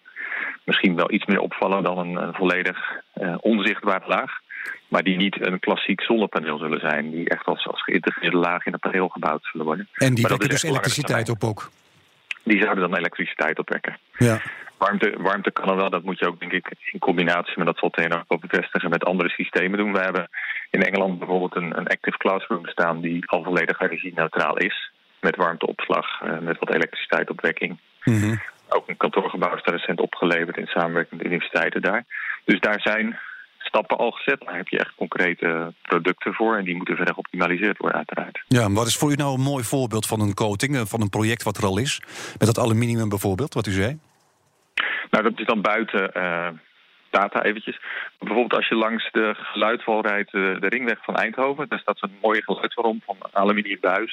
misschien 0.65 0.97
wel 0.97 1.13
iets 1.13 1.27
meer 1.27 1.41
opvallen 1.41 1.83
dan 1.83 1.99
een, 1.99 2.17
een 2.17 2.35
volledig 2.35 3.01
onzichtbare 3.41 4.07
laag. 4.07 4.41
Maar 4.89 5.03
die 5.03 5.17
niet 5.17 5.47
een 5.47 5.61
klassiek 5.61 6.01
zonnepaneel 6.01 6.59
zullen 6.59 6.81
zijn. 6.81 7.11
Die 7.11 7.29
echt 7.29 7.47
als, 7.47 7.67
als 7.67 7.83
geïntegreerde 7.83 8.37
laag 8.37 8.67
in 8.67 8.73
het 8.73 8.81
paneel 8.81 9.09
gebouwd 9.09 9.45
zullen 9.45 9.67
worden. 9.67 9.89
En 9.95 10.15
die 10.15 10.27
wekken 10.27 10.49
dus 10.49 10.63
elektriciteit 10.63 11.29
op 11.29 11.45
ook? 11.45 11.71
Die 12.43 12.63
zouden 12.63 12.89
dan 12.89 12.99
elektriciteit 12.99 13.59
opwekken. 13.59 13.99
Ja. 14.19 14.41
Warmte, 14.79 15.15
warmte 15.19 15.51
kan 15.51 15.69
er 15.69 15.77
wel, 15.77 15.91
dat 15.91 16.03
moet 16.03 16.19
je 16.19 16.27
ook 16.27 16.41
denk 16.41 16.53
ik 16.53 16.67
in 16.93 16.99
combinatie 16.99 17.55
met 17.57 17.67
dat 17.67 17.79
zal 17.79 17.91
TNO 17.91 18.23
ook 18.29 18.49
bevestigen 18.49 18.91
met 18.91 19.05
andere 19.05 19.29
systemen 19.29 19.79
doen. 19.79 19.93
We 19.93 20.01
hebben 20.01 20.29
in 20.71 20.83
Engeland 20.83 21.19
bijvoorbeeld 21.19 21.57
een, 21.57 21.79
een 21.79 21.87
active 21.87 22.17
classroom 22.17 22.67
staan 22.67 23.01
die 23.01 23.31
al 23.31 23.43
volledig 23.43 23.81
energie-neutraal 23.81 24.57
is. 24.57 24.91
Met 25.21 25.37
warmteopslag, 25.37 26.21
uh, 26.23 26.39
met 26.39 26.59
wat 26.59 26.75
elektriciteitsopwekking. 26.75 27.79
Mm 28.05 28.41
Ook 28.69 28.89
een 28.89 28.97
kantoorgebouw 28.97 29.57
is 29.57 29.63
daar 29.63 29.75
recent 29.75 30.01
opgeleverd 30.01 30.57
in 30.57 30.67
samenwerking 30.67 31.21
met 31.21 31.27
universiteiten 31.27 31.83
daar. 31.83 32.05
Dus 32.45 32.61
daar 32.61 32.81
zijn 32.81 33.19
stappen 33.67 33.99
al 33.99 34.11
gezet. 34.11 34.41
Daar 34.41 34.57
heb 34.57 34.69
je 34.69 34.79
echt 34.79 34.95
concrete 34.95 35.73
producten 35.83 36.35
voor 36.35 36.57
en 36.57 36.65
die 36.65 36.77
moeten 36.77 36.97
verder 36.97 37.15
geoptimaliseerd 37.15 37.79
worden 37.79 37.99
uiteraard. 37.99 38.43
Ja, 38.49 38.71
wat 38.71 38.87
is 38.87 38.97
voor 38.97 39.11
u 39.11 39.15
nou 39.15 39.35
een 39.35 39.41
mooi 39.41 39.65
voorbeeld 39.65 40.07
van 40.07 40.21
een 40.21 40.35
coating, 40.35 40.77
eh, 40.77 40.83
van 40.85 41.01
een 41.01 41.11
project 41.11 41.43
wat 41.43 41.57
er 41.57 41.65
al 41.65 41.79
is? 41.79 42.01
Met 42.39 42.55
dat 42.55 42.59
aluminium 42.59 43.09
bijvoorbeeld, 43.09 43.55
wat 43.55 43.67
u 43.67 43.71
zei? 43.71 43.99
Nou, 45.11 45.25
dat 45.25 45.41
is 45.41 45.47
dan 45.47 45.61
buiten 45.61 46.11
uh, 46.17 46.49
data 47.11 47.43
eventjes. 47.43 47.81
Bijvoorbeeld 48.19 48.55
als 48.55 48.69
je 48.69 48.75
langs 48.75 49.09
de 49.13 49.35
geluidwal 49.37 50.03
rijdt, 50.07 50.33
de, 50.33 50.53
eh, 50.55 50.61
de 50.61 50.69
ringweg 50.69 50.99
van 51.05 51.17
Eindhoven... 51.17 51.69
daar 51.69 51.79
staat 51.79 51.99
zo'n 51.99 52.19
mooie 52.23 52.43
geluidswal 52.43 52.85
om 52.85 53.03
van 53.07 53.17
aluminium. 53.33 53.79
Een 53.83 54.09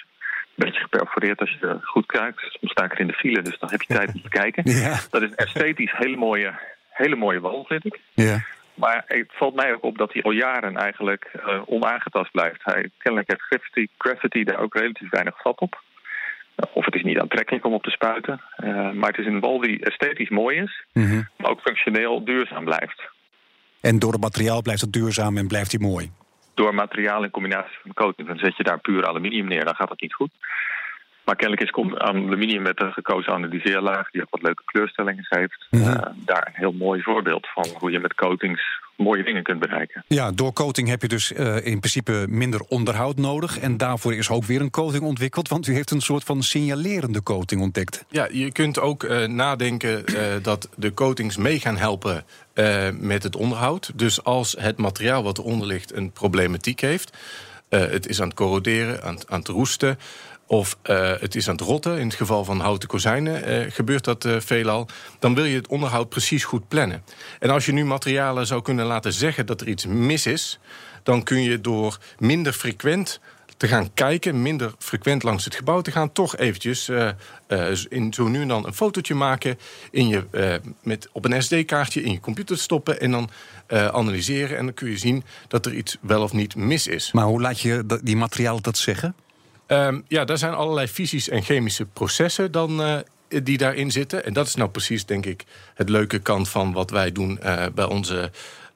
beetje 0.55 0.81
geperforeerd 0.81 1.39
als 1.39 1.57
je 1.59 1.77
goed 1.81 2.05
kijkt. 2.05 2.39
Soms 2.39 2.71
sta 2.71 2.83
ik 2.83 2.91
er 2.91 2.99
in 2.99 3.07
de 3.07 3.13
file, 3.13 3.41
dus 3.41 3.59
dan 3.59 3.69
heb 3.71 3.81
je 3.81 3.93
tijd 3.93 4.13
om 4.13 4.21
te 4.21 4.37
kijken. 4.41 4.63
Ja. 4.65 4.99
Dat 5.09 5.21
is 5.21 5.35
esthetisch 5.35 5.93
hele 5.97 6.17
mooie, 6.17 6.53
hele 6.89 7.15
mooie 7.15 7.39
wal, 7.39 7.65
vind 7.67 7.85
ik. 7.85 7.99
Ja. 8.13 8.43
Maar 8.73 9.03
het 9.07 9.31
valt 9.33 9.55
mij 9.55 9.73
ook 9.73 9.83
op 9.83 9.97
dat 9.97 10.13
hij 10.13 10.23
al 10.23 10.31
jaren 10.31 10.77
eigenlijk 10.77 11.31
uh, 11.35 11.61
onaangetast 11.65 12.31
blijft. 12.31 12.59
Hij, 12.63 12.89
kennelijk 12.97 13.29
heeft 13.29 13.41
gravity, 13.41 13.87
gravity 13.97 14.43
daar 14.43 14.59
ook 14.59 14.75
relatief 14.75 15.09
weinig 15.09 15.41
vat 15.41 15.59
op. 15.59 15.81
Of 16.73 16.85
het 16.85 16.95
is 16.95 17.03
niet 17.03 17.19
aantrekkelijk 17.19 17.65
om 17.65 17.73
op 17.73 17.83
te 17.83 17.89
spuiten. 17.89 18.41
Uh, 18.63 18.91
maar 18.91 19.09
het 19.09 19.17
is 19.17 19.25
een 19.25 19.39
bal 19.39 19.59
die 19.59 19.85
esthetisch 19.85 20.29
mooi 20.29 20.57
is, 20.57 20.83
mhm. 20.93 21.21
maar 21.37 21.51
ook 21.51 21.61
functioneel 21.61 22.25
duurzaam 22.25 22.65
blijft. 22.65 23.01
En 23.81 23.99
door 23.99 24.11
het 24.11 24.21
materiaal 24.21 24.61
blijft 24.61 24.81
het 24.81 24.93
duurzaam 24.93 25.37
en 25.37 25.47
blijft 25.47 25.71
hij 25.71 25.81
mooi? 25.81 26.11
Door 26.53 26.75
materiaal 26.75 27.23
in 27.23 27.31
combinatie 27.31 27.77
met 27.83 27.95
coating. 27.95 28.27
Dan 28.27 28.37
zet 28.37 28.57
je 28.57 28.63
daar 28.63 28.79
puur 28.79 29.07
aluminium 29.07 29.47
neer, 29.47 29.65
dan 29.65 29.75
gaat 29.75 29.89
het 29.89 30.01
niet 30.01 30.13
goed. 30.13 30.31
Maar 31.25 31.35
kennelijk 31.35 31.69
is 31.69 31.97
aluminium 31.97 32.61
met 32.61 32.81
een 32.81 32.91
gekozen 32.91 33.33
analyseerlaag... 33.33 34.09
die 34.11 34.21
ook 34.21 34.29
wat 34.29 34.41
leuke 34.41 34.63
kleurstellingen 34.65 35.25
heeft... 35.29 35.67
Mhm. 35.69 35.83
Eh, 35.83 36.01
daar 36.15 36.47
een 36.47 36.59
heel 36.59 36.71
mooi 36.71 37.01
voorbeeld 37.01 37.47
van 37.53 37.65
hoe 37.79 37.91
je 37.91 37.99
met 37.99 38.13
coatings 38.13 38.79
mooie 39.01 39.23
dingen 39.23 39.43
kunt 39.43 39.59
bereiken. 39.59 40.03
Ja, 40.07 40.31
door 40.31 40.53
coating 40.53 40.87
heb 40.87 41.01
je 41.01 41.07
dus 41.07 41.31
uh, 41.31 41.55
in 41.55 41.79
principe 41.79 42.25
minder 42.29 42.61
onderhoud 42.61 43.17
nodig. 43.17 43.59
En 43.59 43.77
daarvoor 43.77 44.13
is 44.13 44.29
ook 44.29 44.43
weer 44.43 44.61
een 44.61 44.69
coating 44.69 45.03
ontwikkeld. 45.03 45.47
Want 45.47 45.67
u 45.67 45.73
heeft 45.73 45.91
een 45.91 46.01
soort 46.01 46.23
van 46.23 46.43
signalerende 46.43 47.23
coating 47.23 47.61
ontdekt. 47.61 48.05
Ja, 48.09 48.27
je 48.31 48.51
kunt 48.51 48.79
ook 48.79 49.03
uh, 49.03 49.27
nadenken 49.27 50.03
uh, 50.05 50.23
dat 50.41 50.69
de 50.75 50.93
coatings 50.93 51.37
mee 51.37 51.59
gaan 51.59 51.77
helpen 51.77 52.23
met 52.99 53.23
het 53.23 53.35
onderhoud. 53.35 53.91
Dus 53.95 54.23
als 54.23 54.55
het 54.59 54.77
materiaal 54.77 55.23
wat 55.23 55.37
eronder 55.37 55.67
ligt 55.67 55.95
een 55.95 56.11
problematiek 56.11 56.79
heeft. 56.79 57.17
het 57.69 58.07
is 58.07 58.21
aan 58.21 58.27
het 58.27 58.37
corroderen, 58.37 59.03
aan, 59.03 59.17
aan 59.27 59.39
het 59.39 59.47
roesten. 59.47 59.97
Of 60.51 60.77
uh, 60.83 61.11
het 61.19 61.35
is 61.35 61.47
aan 61.47 61.55
het 61.55 61.63
rotten. 61.63 61.99
In 61.99 62.07
het 62.07 62.15
geval 62.15 62.45
van 62.45 62.59
houten 62.59 62.87
kozijnen 62.87 63.49
uh, 63.49 63.71
gebeurt 63.71 64.03
dat 64.03 64.25
uh, 64.25 64.39
veelal. 64.39 64.87
Dan 65.19 65.35
wil 65.35 65.43
je 65.43 65.55
het 65.55 65.67
onderhoud 65.67 66.09
precies 66.09 66.43
goed 66.43 66.67
plannen. 66.67 67.03
En 67.39 67.49
als 67.49 67.65
je 67.65 67.71
nu 67.71 67.85
materialen 67.85 68.47
zou 68.47 68.61
kunnen 68.61 68.85
laten 68.85 69.13
zeggen 69.13 69.45
dat 69.45 69.61
er 69.61 69.67
iets 69.67 69.85
mis 69.85 70.25
is, 70.25 70.59
dan 71.03 71.23
kun 71.23 71.41
je 71.41 71.61
door 71.61 71.97
minder 72.19 72.53
frequent 72.53 73.19
te 73.57 73.67
gaan 73.67 73.93
kijken, 73.93 74.41
minder 74.41 74.73
frequent 74.79 75.23
langs 75.23 75.45
het 75.45 75.55
gebouw 75.55 75.81
te 75.81 75.91
gaan, 75.91 76.11
toch 76.11 76.37
eventjes 76.37 76.89
in 77.89 78.13
zo 78.13 78.27
nu 78.27 78.41
en 78.41 78.47
dan 78.47 78.65
een 78.65 78.73
fotootje 78.73 79.15
maken, 79.15 79.59
in 79.91 80.07
je, 80.07 80.23
met, 80.83 81.09
op 81.11 81.25
een 81.25 81.43
SD-kaartje 81.43 82.03
in 82.03 82.11
je 82.11 82.19
computer 82.19 82.57
stoppen 82.57 82.99
en 82.99 83.11
dan 83.11 83.29
analyseren. 83.67 84.57
En 84.57 84.65
dan 84.65 84.73
kun 84.73 84.89
je 84.89 84.97
zien 84.97 85.23
dat 85.47 85.65
er 85.65 85.73
iets 85.73 85.97
wel 86.01 86.23
of 86.23 86.33
niet 86.33 86.55
mis 86.55 86.87
is. 86.87 87.11
Maar 87.11 87.25
hoe 87.25 87.41
laat 87.41 87.59
je 87.59 87.99
die 88.03 88.17
materialen 88.17 88.63
dat 88.63 88.77
zeggen? 88.77 89.15
Um, 89.71 90.03
ja, 90.07 90.25
daar 90.25 90.37
zijn 90.37 90.53
allerlei 90.53 90.87
fysische 90.87 91.31
en 91.31 91.43
chemische 91.43 91.85
processen 91.85 92.51
dan 92.51 93.03
die 93.27 93.57
daarin 93.57 93.91
zitten. 93.91 94.25
En 94.25 94.33
dat 94.33 94.47
is 94.47 94.55
nou 94.55 94.69
precies, 94.69 95.05
denk 95.05 95.25
ik, 95.25 95.43
het 95.73 95.89
leuke 95.89 96.19
kant 96.19 96.49
van 96.49 96.73
wat 96.73 96.89
wij 96.89 97.11
doen 97.11 97.39
bij 97.73 97.85
onze 97.85 98.31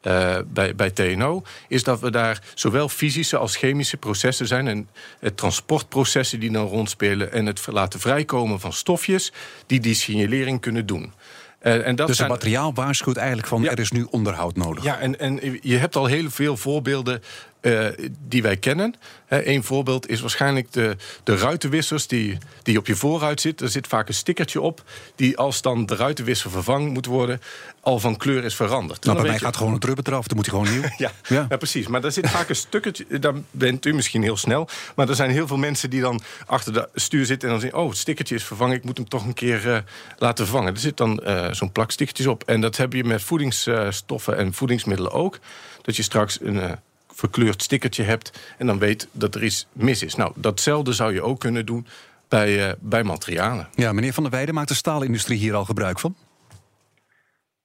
uh, 0.07 0.37
bij, 0.47 0.75
bij 0.75 0.91
TNO, 0.91 1.43
is 1.67 1.83
dat 1.83 1.99
we 1.99 2.11
daar 2.11 2.41
zowel 2.53 2.89
fysische 2.89 3.37
als 3.37 3.55
chemische 3.55 3.97
processen 3.97 4.47
zijn. 4.47 4.67
En 4.67 4.89
het 5.19 5.37
transportprocessen 5.37 6.39
die 6.39 6.51
dan 6.51 6.67
rondspelen. 6.67 7.31
En 7.31 7.45
het 7.45 7.67
laten 7.67 7.99
vrijkomen 7.99 8.59
van 8.59 8.73
stofjes 8.73 9.31
die 9.65 9.79
die 9.79 9.93
signalering 9.93 10.61
kunnen 10.61 10.85
doen. 10.85 11.13
Uh, 11.61 11.87
en 11.87 11.95
dat 11.95 12.07
dus 12.07 12.17
het 12.17 12.27
materiaal 12.27 12.73
waarschuwt 12.73 13.17
eigenlijk 13.17 13.47
van 13.47 13.67
er 13.67 13.79
is 13.79 13.91
nu 13.91 14.07
onderhoud 14.09 14.55
nodig. 14.55 14.83
Ja, 14.83 14.99
en, 14.99 15.19
en 15.19 15.59
je 15.61 15.77
hebt 15.77 15.95
al 15.95 16.05
heel 16.05 16.29
veel 16.29 16.57
voorbeelden 16.57 17.23
uh, 17.65 17.87
die 18.27 18.41
wij 18.41 18.57
kennen. 18.57 18.95
Een 19.27 19.63
voorbeeld 19.63 20.09
is 20.09 20.21
waarschijnlijk 20.21 20.71
de, 20.71 20.95
de 21.23 21.37
ruitenwissers 21.37 22.07
die, 22.07 22.37
die 22.63 22.77
op 22.77 22.87
je 22.87 22.95
voorruit 22.95 23.41
zit. 23.41 23.61
Er 23.61 23.69
zit 23.69 23.87
vaak 23.87 24.07
een 24.07 24.13
stickertje 24.13 24.61
op 24.61 24.83
die 25.15 25.37
als 25.37 25.61
dan 25.61 25.85
de 25.85 25.95
ruitenwisser 25.95 26.51
vervangen 26.51 26.91
moet 26.91 27.05
worden... 27.05 27.41
al 27.81 27.99
van 27.99 28.17
kleur 28.17 28.43
is 28.43 28.55
veranderd. 28.55 29.05
Nou, 29.05 29.17
bij 29.17 29.27
mij 29.29 29.39
gaat 29.39 29.57
gewoon 29.57 29.73
een 29.73 29.83
rubber 29.83 30.07
eraf, 30.07 30.27
dan 30.27 30.37
moet 30.37 30.51
hij 30.51 30.59
gewoon 30.59 30.73
nieuw. 30.73 30.89
ja, 31.05 31.11
ja. 31.27 31.45
ja, 31.49 31.57
precies. 31.57 31.87
Maar 31.87 32.01
daar 32.01 32.11
zit 32.11 32.29
vaak 32.29 32.49
een 32.49 32.55
stukje, 32.55 33.19
daar 33.19 33.33
bent 33.51 33.85
u 33.85 33.93
misschien 33.93 34.23
heel 34.23 34.37
snel... 34.37 34.69
maar 34.95 35.09
er 35.09 35.15
zijn 35.15 35.31
heel 35.31 35.47
veel 35.47 35.57
mensen 35.57 35.89
die 35.89 36.01
dan 36.01 36.21
achter 36.45 36.73
de 36.73 36.89
stuur 36.93 37.25
zitten... 37.25 37.47
en 37.47 37.53
dan 37.53 37.63
zien, 37.63 37.73
oh, 37.73 37.89
het 37.89 37.97
stickertje 37.97 38.35
is 38.35 38.43
vervangen, 38.43 38.75
ik 38.75 38.83
moet 38.83 38.97
hem 38.97 39.09
toch 39.09 39.25
een 39.25 39.33
keer 39.33 39.65
uh, 39.65 39.77
laten 40.17 40.45
vervangen. 40.45 40.73
Er 40.73 40.79
zit 40.79 40.97
dan 40.97 41.21
uh, 41.23 41.51
zo'n 41.51 41.71
plak 41.71 41.91
stickertjes 41.91 42.27
op. 42.27 42.43
En 42.43 42.61
dat 42.61 42.77
heb 42.77 42.93
je 42.93 43.03
met 43.03 43.23
voedingsstoffen 43.23 44.37
en 44.37 44.53
voedingsmiddelen 44.53 45.11
ook. 45.11 45.39
Dat 45.81 45.95
je 45.95 46.03
straks 46.03 46.39
een 46.41 46.79
verkleurd 47.15 47.61
stickertje 47.61 48.03
hebt 48.03 48.55
en 48.57 48.67
dan 48.67 48.79
weet 48.79 49.09
dat 49.11 49.35
er 49.35 49.43
iets 49.43 49.67
mis 49.73 50.03
is. 50.03 50.15
Nou, 50.15 50.31
datzelfde 50.35 50.93
zou 50.93 51.13
je 51.13 51.21
ook 51.21 51.39
kunnen 51.39 51.65
doen 51.65 51.85
bij, 52.29 52.67
uh, 52.67 52.71
bij 52.79 53.03
materialen. 53.03 53.67
Ja, 53.75 53.93
meneer 53.93 54.13
Van 54.13 54.23
der 54.23 54.31
Weijden, 54.31 54.53
maakt 54.55 54.67
de 54.67 54.73
staalindustrie 54.73 55.37
hier 55.37 55.53
al 55.53 55.65
gebruik 55.65 55.99
van? 55.99 56.15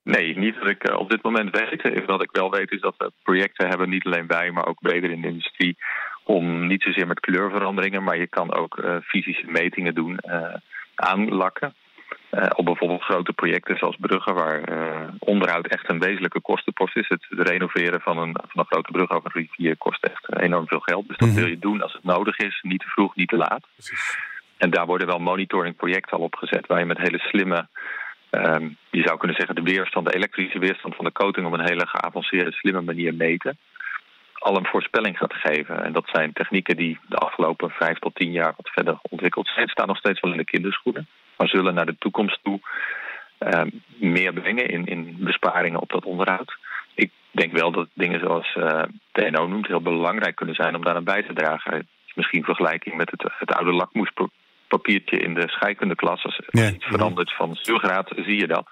Nee, 0.03 0.39
niet 0.39 0.55
dat 0.55 0.69
ik 0.69 0.89
uh, 0.89 0.99
op 0.99 1.11
dit 1.11 1.23
moment 1.23 1.51
weet. 1.51 2.07
Wat 2.07 2.23
ik 2.23 2.31
wel 2.33 2.51
weet 2.51 2.71
is 2.71 2.81
dat 2.81 2.95
we 2.99 3.13
projecten 3.23 3.69
hebben, 3.69 3.89
niet 3.89 4.05
alleen 4.05 4.27
wij, 4.27 4.51
maar 4.51 4.67
ook 4.67 4.81
breder 4.81 5.11
in 5.11 5.21
de 5.21 5.29
industrie, 5.29 5.77
om 6.25 6.67
niet 6.67 6.83
zozeer 6.83 7.07
met 7.07 7.21
kleurveranderingen, 7.21 8.03
maar 8.03 8.19
je 8.19 8.27
kan 8.27 8.55
ook 8.55 8.79
uh, 8.79 8.97
fysische 9.03 9.47
metingen 9.47 9.95
doen 9.95 10.19
aan 10.95 11.29
lakken. 11.29 11.75
Uh, 12.33 12.47
op 12.55 12.65
bijvoorbeeld 12.65 13.03
grote 13.03 13.33
projecten 13.33 13.77
zoals 13.77 13.97
bruggen, 14.01 14.35
waar 14.35 14.71
uh, 14.71 15.09
onderhoud 15.19 15.67
echt 15.67 15.91
een 15.91 15.99
wezenlijke 15.99 16.41
kostenpost 16.41 16.97
is. 16.97 17.09
Het 17.09 17.27
renoveren 17.29 18.01
van 18.01 18.19
een, 18.19 18.33
van 18.33 18.61
een 18.61 18.67
grote 18.71 18.91
brug 18.91 19.11
over 19.11 19.31
een 19.35 19.41
rivier 19.41 19.77
kost 19.77 20.05
echt 20.05 20.41
enorm 20.41 20.67
veel 20.67 20.81
geld. 20.81 21.09
Dus 21.09 21.17
dat 21.17 21.29
mm 21.29 21.35
-hmm. 21.35 21.43
wil 21.43 21.53
je 21.53 21.59
doen 21.59 21.83
als 21.83 21.93
het 21.93 22.05
nodig 22.05 22.39
is, 22.39 22.59
niet 22.63 22.81
te 22.81 22.89
vroeg, 22.89 23.17
niet 23.17 23.29
te 23.29 23.37
laat. 23.37 23.67
En 24.57 24.71
daar 24.71 24.87
worden 24.87 25.07
wel 25.07 25.19
monitoringprojecten 25.19 26.17
al 26.17 26.25
opgezet, 26.25 26.67
waar 26.67 26.79
je 26.79 26.85
met 26.85 26.99
hele 26.99 27.19
slimme, 27.19 27.67
um, 28.31 28.77
je 28.91 29.03
zou 29.03 29.19
kunnen 29.19 29.37
zeggen, 29.37 29.55
de 29.55 29.71
weerstand, 29.73 30.07
de 30.07 30.15
elektrische 30.15 30.59
weerstand 30.59 30.95
van 30.95 31.05
de 31.05 31.13
coating 31.13 31.47
op 31.47 31.53
een 31.53 31.69
hele 31.69 31.87
geavanceerde, 31.87 32.53
slimme 32.53 32.81
manier 32.81 33.15
meten. 33.15 33.59
Al 34.33 34.57
een 34.57 34.67
voorspelling 34.67 35.19
gaat 35.19 35.35
geven. 35.35 35.85
En 35.85 35.93
dat 35.93 36.09
zijn 36.13 36.33
technieken 36.33 36.77
die 36.77 36.99
de 37.09 37.17
afgelopen 37.17 37.71
vijf 37.71 37.99
tot 37.99 38.15
tien 38.15 38.33
jaar 38.33 38.55
wat 38.57 38.71
verder 38.73 38.99
ontwikkeld 39.03 39.49
zijn. 39.55 39.69
staan 39.69 39.87
nog 39.87 39.97
steeds 39.97 40.21
wel 40.21 40.33
in 40.33 40.39
de 40.39 40.45
kinderschoenen 40.45 41.09
maar 41.41 41.49
zullen 41.49 41.75
naar 41.75 41.87
de 41.87 41.97
toekomst 41.99 42.39
toe 42.43 42.61
uh, 43.39 43.63
meer 43.97 44.33
brengen 44.33 44.69
in, 44.69 44.87
in 44.87 45.17
besparingen 45.19 45.81
op 45.81 45.91
dat 45.91 46.05
onderhoud. 46.05 46.57
Ik 46.95 47.11
denk 47.31 47.53
wel 47.53 47.71
dat 47.71 47.89
dingen 47.95 48.21
zoals 48.21 48.55
uh, 48.59 48.83
TNO 49.13 49.47
noemt 49.47 49.67
heel 49.67 49.81
belangrijk 49.81 50.37
kunnen 50.37 50.55
zijn 50.55 50.77
om 50.77 50.85
daar 50.85 50.95
aan 50.95 51.05
bij 51.05 51.23
te 51.23 51.33
dragen. 51.33 51.89
Misschien 52.15 52.45
vergelijking 52.45 52.97
met 52.97 53.11
het, 53.11 53.33
het 53.39 53.53
oude 53.53 53.73
lakmoespapiertje 53.73 55.19
in 55.19 55.35
de 55.35 55.49
scheikundeklas. 55.49 56.25
Als 56.25 56.41
er 56.47 56.75
iets 56.75 56.85
verandert 56.85 57.35
van 57.35 57.55
stuurgraad, 57.55 58.13
zie 58.17 58.37
je 58.37 58.47
dat. 58.47 58.67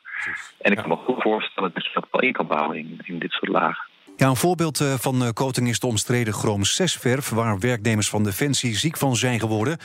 En 0.58 0.72
ik 0.72 0.78
kan 0.78 0.88
me 0.88 0.96
goed 0.96 1.22
voorstellen 1.22 1.70
dat 1.74 1.84
je 1.84 1.90
dat 1.94 2.06
wel 2.10 2.20
in 2.20 2.32
kan 2.32 2.46
bouwen 2.46 2.76
in, 2.78 3.00
in 3.04 3.18
dit 3.18 3.30
soort 3.30 3.52
lagen. 3.52 3.86
Ja, 4.16 4.28
een 4.28 4.36
voorbeeld 4.36 4.80
eh, 4.80 4.94
van 4.94 5.32
coating 5.32 5.68
is 5.68 5.80
de 5.80 5.86
omstreden 5.86 6.34
Chrome 6.34 6.66
6-verf... 6.66 7.30
waar 7.30 7.58
werknemers 7.58 8.08
van 8.08 8.24
Defensie 8.24 8.76
ziek 8.76 8.96
van 8.96 9.16
zijn 9.16 9.40
geworden. 9.40 9.78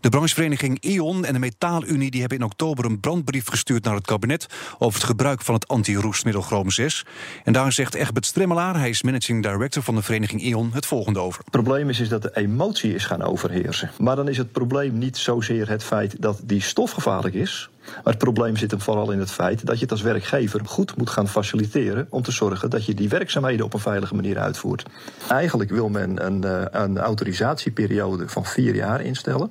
De 0.00 0.08
branchevereniging 0.08 0.80
ION 0.80 1.24
en 1.24 1.32
de 1.32 1.38
Metaalunie 1.38 2.10
die 2.10 2.20
hebben 2.20 2.38
in 2.38 2.44
oktober 2.44 2.84
een 2.84 3.00
brandbrief 3.00 3.48
gestuurd 3.48 3.84
naar 3.84 3.94
het 3.94 4.06
kabinet 4.06 4.46
over 4.78 4.98
het 5.00 5.08
gebruik 5.08 5.42
van 5.42 5.54
het 5.54 5.68
anti-roestmiddel 5.68 6.42
Chrome 6.42 6.70
6. 6.70 7.04
En 7.44 7.52
daar 7.52 7.72
zegt 7.72 7.94
Egbert 7.94 8.26
Stremmelaar, 8.26 8.78
hij 8.78 8.88
is 8.88 9.02
managing 9.02 9.42
director 9.42 9.82
van 9.82 9.94
de 9.94 10.02
vereniging 10.02 10.42
ION, 10.42 10.70
het 10.72 10.86
volgende 10.86 11.18
over. 11.18 11.40
Het 11.40 11.50
probleem 11.50 11.88
is, 11.88 12.00
is 12.00 12.08
dat 12.08 12.22
de 12.22 12.36
emotie 12.36 12.94
is 12.94 13.04
gaan 13.04 13.22
overheersen. 13.22 13.90
Maar 13.98 14.16
dan 14.16 14.28
is 14.28 14.36
het 14.38 14.52
probleem 14.52 14.98
niet 14.98 15.16
zozeer 15.16 15.68
het 15.68 15.84
feit 15.84 16.22
dat 16.22 16.40
die 16.44 16.60
stof 16.60 16.90
gevaarlijk 16.90 17.34
is. 17.34 17.70
Maar 17.88 18.12
het 18.12 18.18
probleem 18.18 18.56
zit 18.56 18.70
hem 18.70 18.80
vooral 18.80 19.10
in 19.10 19.18
het 19.18 19.30
feit 19.30 19.66
dat 19.66 19.76
je 19.76 19.82
het 19.82 19.90
als 19.90 20.02
werkgever 20.02 20.60
goed 20.64 20.96
moet 20.96 21.10
gaan 21.10 21.28
faciliteren 21.28 22.06
om 22.10 22.22
te 22.22 22.32
zorgen 22.32 22.70
dat 22.70 22.86
je 22.86 22.94
die 22.94 23.08
werkzaamheden 23.08 23.64
op 23.64 23.74
een 23.74 23.80
veilige 23.80 24.14
manier 24.14 24.38
uitvoert. 24.38 24.84
Eigenlijk 25.28 25.70
wil 25.70 25.88
men 25.88 26.26
een, 26.26 26.44
eh, 26.44 26.62
een 26.70 26.98
autorisatieperiode 26.98 28.28
van 28.28 28.44
vier 28.44 28.74
jaar 28.74 29.00
instellen. 29.00 29.50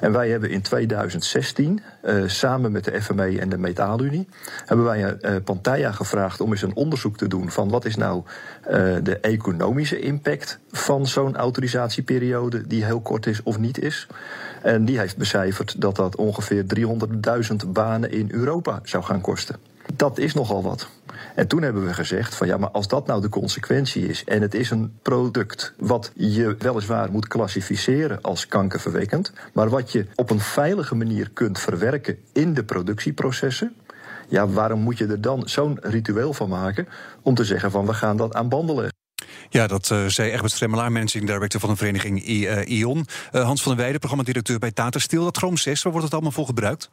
En 0.00 0.12
wij 0.12 0.30
hebben 0.30 0.50
in 0.50 0.62
2016, 0.62 1.82
uh, 2.04 2.22
eh, 2.22 2.28
samen 2.28 2.72
met 2.72 2.84
de 2.84 3.02
FME 3.02 3.40
en 3.40 3.48
de 3.48 3.58
Metaalunie, 3.58 4.28
hebben 4.64 4.86
wij 4.86 5.00
uh, 5.00 5.36
Pantaya 5.44 5.92
gevraagd 5.92 6.40
om 6.40 6.50
eens 6.50 6.62
een 6.62 6.76
onderzoek 6.76 7.16
te 7.16 7.28
doen 7.28 7.50
van 7.50 7.68
wat 7.68 7.84
is 7.84 7.96
nou 7.96 8.22
uh, 8.70 8.70
de 9.02 9.18
economische 9.20 10.00
impact 10.00 10.58
van 10.70 11.06
zo'n 11.06 11.36
autorisatieperiode 11.36 12.66
die 12.66 12.84
heel 12.84 13.00
kort 13.00 13.26
is 13.26 13.42
of 13.42 13.58
niet 13.58 13.82
is. 13.82 14.06
En 14.62 14.84
die 14.84 14.98
heeft 14.98 15.16
becijferd 15.16 15.80
dat 15.80 15.96
dat 15.96 16.16
ongeveer 16.16 16.64
300.000 17.62 17.68
banen 17.68 18.10
in 18.10 18.28
Europa 18.30 18.80
zou 18.82 19.04
gaan 19.04 19.20
kosten. 19.20 19.56
Dat 19.96 20.18
is 20.18 20.34
nogal 20.34 20.62
wat. 20.62 20.88
En 21.34 21.48
toen 21.48 21.62
hebben 21.62 21.86
we 21.86 21.94
gezegd 21.94 22.36
van 22.36 22.46
ja, 22.46 22.56
maar 22.56 22.70
als 22.70 22.88
dat 22.88 23.06
nou 23.06 23.20
de 23.20 23.28
consequentie 23.28 24.08
is 24.08 24.24
en 24.24 24.42
het 24.42 24.54
is 24.54 24.70
een 24.70 24.98
product 25.02 25.74
wat 25.78 26.12
je 26.14 26.56
weliswaar 26.58 27.10
moet 27.10 27.28
klassificeren 27.28 28.20
als 28.22 28.46
kankerverwekkend, 28.46 29.32
maar 29.52 29.68
wat 29.68 29.92
je 29.92 30.06
op 30.14 30.30
een 30.30 30.40
veilige 30.40 30.94
manier 30.94 31.30
kunt 31.30 31.60
verwerken 31.60 32.18
in 32.32 32.54
de 32.54 32.64
productieprocessen, 32.64 33.74
ja, 34.28 34.48
waarom 34.48 34.80
moet 34.80 34.98
je 34.98 35.06
er 35.06 35.20
dan 35.20 35.48
zo'n 35.48 35.78
ritueel 35.80 36.32
van 36.32 36.48
maken 36.48 36.88
om 37.22 37.34
te 37.34 37.44
zeggen 37.44 37.70
van 37.70 37.86
we 37.86 37.94
gaan 37.94 38.16
dat 38.16 38.34
aan 38.34 38.48
banden 38.48 38.74
leggen? 38.74 38.92
Ja, 39.48 39.66
dat 39.66 39.90
uh, 39.90 40.04
zei 40.06 40.30
Egbert 40.30 40.52
Stremmelaar, 40.52 40.92
managing 40.92 41.26
director 41.26 41.60
van 41.60 41.70
de 41.70 41.76
vereniging 41.76 42.26
I, 42.26 42.46
uh, 42.46 42.78
ION. 42.78 43.04
Uh, 43.32 43.44
Hans 43.44 43.62
van 43.62 43.70
der 43.70 43.80
Weijden, 43.80 43.98
programmadirecteur 43.98 44.58
bij 44.58 44.72
Tata 44.72 44.98
Steel. 44.98 45.24
Dat 45.24 45.36
Chrome 45.36 45.58
6, 45.58 45.82
waar 45.82 45.92
wordt 45.92 46.06
het 46.06 46.14
allemaal 46.14 46.32
voor 46.32 46.46
gebruikt? 46.46 46.90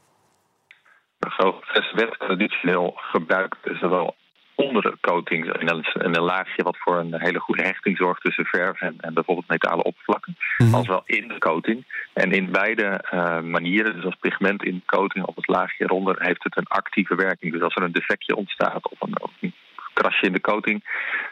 Chrome 1.20 1.60
6 1.74 1.94
werd 1.94 2.20
traditioneel 2.20 2.94
gebruikt, 2.96 3.58
zowel 3.64 4.16
onder 4.62 4.82
de 4.82 4.98
coating 5.02 5.60
in 5.60 5.70
een, 5.70 5.86
een, 5.94 6.24
laagje 6.24 6.64
wat 6.64 6.78
voor 6.78 6.98
een 6.98 7.20
hele 7.20 7.40
goede 7.40 7.64
hechting 7.64 7.98
zorgt 7.98 8.22
tussen 8.24 8.46
verf 8.46 8.82
en, 8.82 8.96
en 9.00 9.14
bijvoorbeeld 9.14 9.48
metalen 9.48 9.86
oppervlakken, 9.86 10.38
mm 10.58 10.74
als 10.74 10.88
wel 10.88 11.04
in 11.06 11.28
de 11.28 11.38
coating. 11.38 11.86
En 12.14 12.32
in 12.32 12.52
beide 12.52 13.04
uh, 13.14 13.40
manieren, 13.40 13.94
dus 13.96 14.06
als 14.06 14.16
pigment 14.20 14.64
in 14.64 14.76
de 14.76 14.96
coating 14.96 15.26
op 15.26 15.36
het 15.36 15.48
laagje 15.48 15.84
eronder, 15.84 16.16
heeft 16.20 16.44
het 16.44 16.58
een 16.58 16.68
actieve 16.68 17.16
werking. 17.16 17.54
Dus 17.54 17.62
als 17.62 17.76
er 17.76 17.84
een 17.84 17.92
defectje 17.92 18.36
ontstaat 18.36 18.90
of 18.90 19.02
een, 19.02 19.22
of 19.22 19.32
een 19.40 19.54
krasje 19.94 20.26
in 20.26 20.34
de 20.34 20.42
coating, 20.42 20.84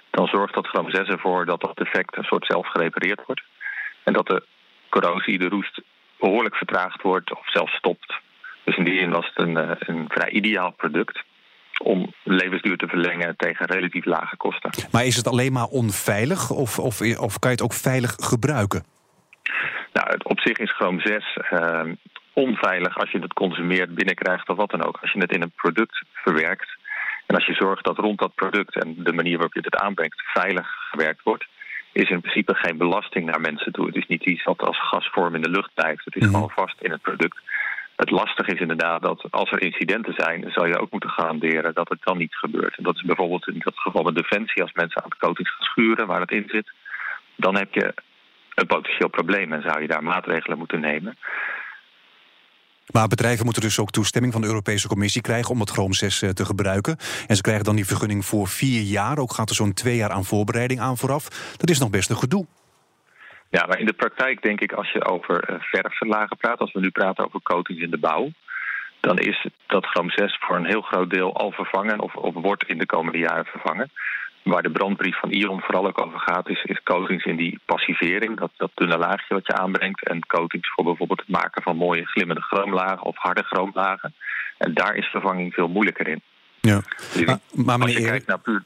dan 0.10 0.28
zorgt 0.28 0.54
dat 0.54 0.68
gram 0.68 0.90
6 0.90 1.08
ervoor 1.08 1.46
dat 1.46 1.62
dat 1.62 1.78
defect 1.78 2.18
een 2.18 2.24
soort 2.24 2.46
zelf 2.46 2.68
gerepareerd 2.68 3.26
wordt. 3.26 3.42
En 4.04 4.14
dat 4.14 4.28
de 4.28 4.44
corrosie, 4.90 5.40
de 5.40 5.48
roest, 5.48 5.82
behoorlijk 6.20 6.56
vertraagd 6.56 7.02
wordt 7.02 7.32
of 7.32 7.52
zelfs 7.52 7.74
stopt. 7.74 8.20
Dus 8.64 8.78
in 8.78 8.84
die 8.84 9.00
zin 9.00 9.12
was 9.12 9.32
het 9.34 9.48
een, 9.48 9.58
eh, 9.58 9.72
een 9.80 10.06
vrij 10.08 10.30
ideaal 10.30 10.72
product 10.72 11.24
om 11.94 12.14
levensduur 12.24 12.78
te 12.78 12.88
verlengen 12.88 13.36
tegen 13.38 13.66
relatief 13.66 14.06
lage 14.06 14.38
kosten. 14.38 14.72
Maar 14.92 15.06
is 15.06 15.16
het 15.16 15.28
alleen 15.28 15.52
maar 15.52 15.66
onveilig 15.66 16.52
of, 16.52 16.80
of, 16.80 17.02
of 17.02 17.40
kan 17.40 17.50
je 17.50 17.56
het 17.56 17.62
ook 17.62 17.74
veilig 17.74 18.12
gebruiken? 18.18 18.84
Nou, 19.94 20.18
op 20.24 20.40
zich 20.40 20.58
is 20.58 20.72
Chrome 20.72 21.02
6 21.02 21.38
uh, 21.52 21.82
onveilig 22.34 22.98
als 22.98 23.12
je 23.12 23.20
het 23.20 23.34
consumeert, 23.34 23.96
binnenkrijgt 23.96 24.50
of 24.50 24.58
wat 24.58 24.70
dan 24.70 24.84
ook. 24.84 24.98
Als 25.02 25.12
je 25.12 25.20
het 25.20 25.32
in 25.32 25.42
een 25.42 25.52
product 25.56 26.04
verwerkt 26.14 26.70
en 27.26 27.36
als 27.36 27.46
je 27.46 27.54
zorgt 27.54 27.86
dat 27.86 27.98
rond 27.98 28.20
dat 28.20 28.36
product 28.36 28.84
en 28.84 28.96
de 28.98 29.14
manier 29.14 29.36
waarop 29.36 29.54
je 29.54 29.70
het 29.70 29.82
aanbrengt 29.82 30.22
veilig 30.34 30.68
gewerkt 30.92 31.24
wordt, 31.24 31.46
is 31.92 32.10
in 32.10 32.22
principe 32.22 32.54
geen 32.54 32.78
belasting 32.78 33.26
naar 33.26 33.42
mensen 33.42 33.72
toe. 33.72 33.86
Het 33.86 33.96
is 33.96 34.08
niet 34.08 34.26
iets 34.26 34.44
wat 34.44 34.62
als 34.62 34.88
gasvorm 34.90 35.36
in 35.36 35.42
de 35.42 35.50
lucht 35.50 35.74
blijft. 35.74 36.06
Het 36.06 36.16
is 36.16 36.26
mm 36.26 36.34
gewoon 36.34 36.50
vast 36.50 36.82
in 36.82 36.92
het 36.92 37.02
product. 37.02 37.38
Het 38.04 38.12
lastige 38.12 38.54
is 38.54 38.60
inderdaad 38.60 39.02
dat 39.02 39.28
als 39.30 39.52
er 39.52 39.62
incidenten 39.62 40.14
zijn, 40.18 40.52
zou 40.52 40.68
je 40.68 40.80
ook 40.80 40.92
moeten 40.92 41.10
garanderen 41.10 41.74
dat 41.74 41.90
het 41.90 42.00
dan 42.04 42.18
niet 42.18 42.36
gebeurt. 42.36 42.78
En 42.78 42.84
dat 42.84 42.96
is 42.96 43.02
bijvoorbeeld 43.02 43.48
in 43.48 43.62
dat 43.64 43.78
geval 43.78 44.04
met 44.04 44.16
defensie, 44.16 44.62
als 44.62 44.74
mensen 44.74 45.04
aan 45.04 45.10
de 45.10 45.26
coatings 45.26 45.56
gaan 45.56 45.66
schuren 45.66 46.08
waar 46.08 46.22
het 46.22 46.32
in 46.32 46.44
zit, 46.48 46.72
dan 47.36 47.56
heb 47.56 47.74
je 47.74 47.94
een 48.56 48.68
potentieel 48.68 49.10
probleem 49.10 49.54
en 49.54 49.62
zou 49.62 49.82
je 49.82 49.88
daar 49.88 50.04
maatregelen 50.04 50.58
moeten 50.58 50.80
nemen. 50.80 51.18
Maar 52.92 53.08
bedrijven 53.08 53.46
moeten 53.46 53.62
dus 53.62 53.80
ook 53.80 53.92
toestemming 53.92 54.34
van 54.34 54.42
de 54.42 54.48
Europese 54.48 54.88
Commissie 54.88 55.22
krijgen 55.22 55.52
om 55.52 55.60
het 55.60 55.70
Chrome 55.70 55.94
6 55.94 56.20
te 56.34 56.46
gebruiken. 56.46 56.98
En 57.28 57.36
ze 57.36 57.42
krijgen 57.42 57.66
dan 57.66 57.76
die 57.76 57.86
vergunning 57.86 58.26
voor 58.26 58.48
vier 58.48 58.82
jaar. 58.82 59.18
Ook 59.18 59.34
gaat 59.34 59.50
er 59.50 59.56
zo'n 59.56 59.74
twee 59.74 59.96
jaar 59.96 60.12
aan 60.12 60.26
voorbereiding 60.26 60.80
aan 60.80 60.98
vooraf. 60.98 61.54
Dat 61.58 61.70
is 61.70 61.80
nog 61.80 61.90
best 61.90 62.10
een 62.10 62.18
gedoe. 62.18 62.46
Ja, 63.50 63.66
maar 63.66 63.80
in 63.80 63.86
de 63.86 63.94
praktijk 63.94 64.42
denk 64.42 64.62
ik 64.62 64.72
als 64.72 64.92
je 64.92 65.06
over 65.06 65.60
verfverlagen 65.60 66.38
praat, 66.38 66.60
als 66.60 66.72
we 66.72 66.80
nu 66.80 66.90
praten 66.90 67.26
over 67.26 67.42
coatings 67.42 67.82
in 67.82 67.90
de 67.90 67.98
bouw, 67.98 68.32
dan 69.00 69.18
is 69.18 69.48
dat 69.68 69.86
Chrome 69.86 70.12
6 70.12 70.38
voor 70.40 70.56
een 70.56 70.66
heel 70.66 70.82
groot 70.82 71.10
deel 71.10 71.36
al 71.36 71.52
vervangen 71.52 72.00
of, 72.00 72.16
of 72.16 72.34
wordt 72.34 72.68
in 72.68 72.78
de 72.78 72.86
komende 72.86 73.18
jaren 73.18 73.46
vervangen. 73.46 73.92
Waar 74.44 74.62
de 74.62 74.72
brandbrief 74.72 75.20
van 75.20 75.32
Iron 75.32 75.62
vooral 75.62 75.88
ook 75.88 76.06
over 76.06 76.20
gaat, 76.20 76.50
is, 76.50 76.64
is 76.64 76.84
coatings 76.84 77.26
in 77.26 77.36
die 77.36 77.60
passivering, 77.66 78.40
dat, 78.40 78.52
dat 78.58 78.72
dunne 78.76 78.98
laagje 78.98 79.34
wat 79.34 79.48
je 79.48 79.54
aanbrengt. 79.54 80.08
En 80.08 80.26
coatings 80.26 80.70
voor 80.74 80.84
bijvoorbeeld 80.84 81.20
het 81.20 81.30
maken 81.30 81.62
van 81.62 81.76
mooie 81.76 82.06
glimmende 82.06 82.42
chroomlagen 82.42 83.02
of 83.02 83.18
harde 83.18 83.44
chroomlagen. 83.44 84.14
En 84.58 84.74
daar 84.74 84.96
is 84.96 85.06
vervanging 85.06 85.54
veel 85.54 85.68
moeilijker 85.68 86.08
in. 86.08 86.22
Ja. 86.62 86.82
Maar, 87.26 87.40
maar 87.54 87.78
meneer 87.78 87.96
als 87.96 88.04
je 88.04 88.10
kijkt 88.10 88.28
naar 88.28 88.40
puur 88.40 88.64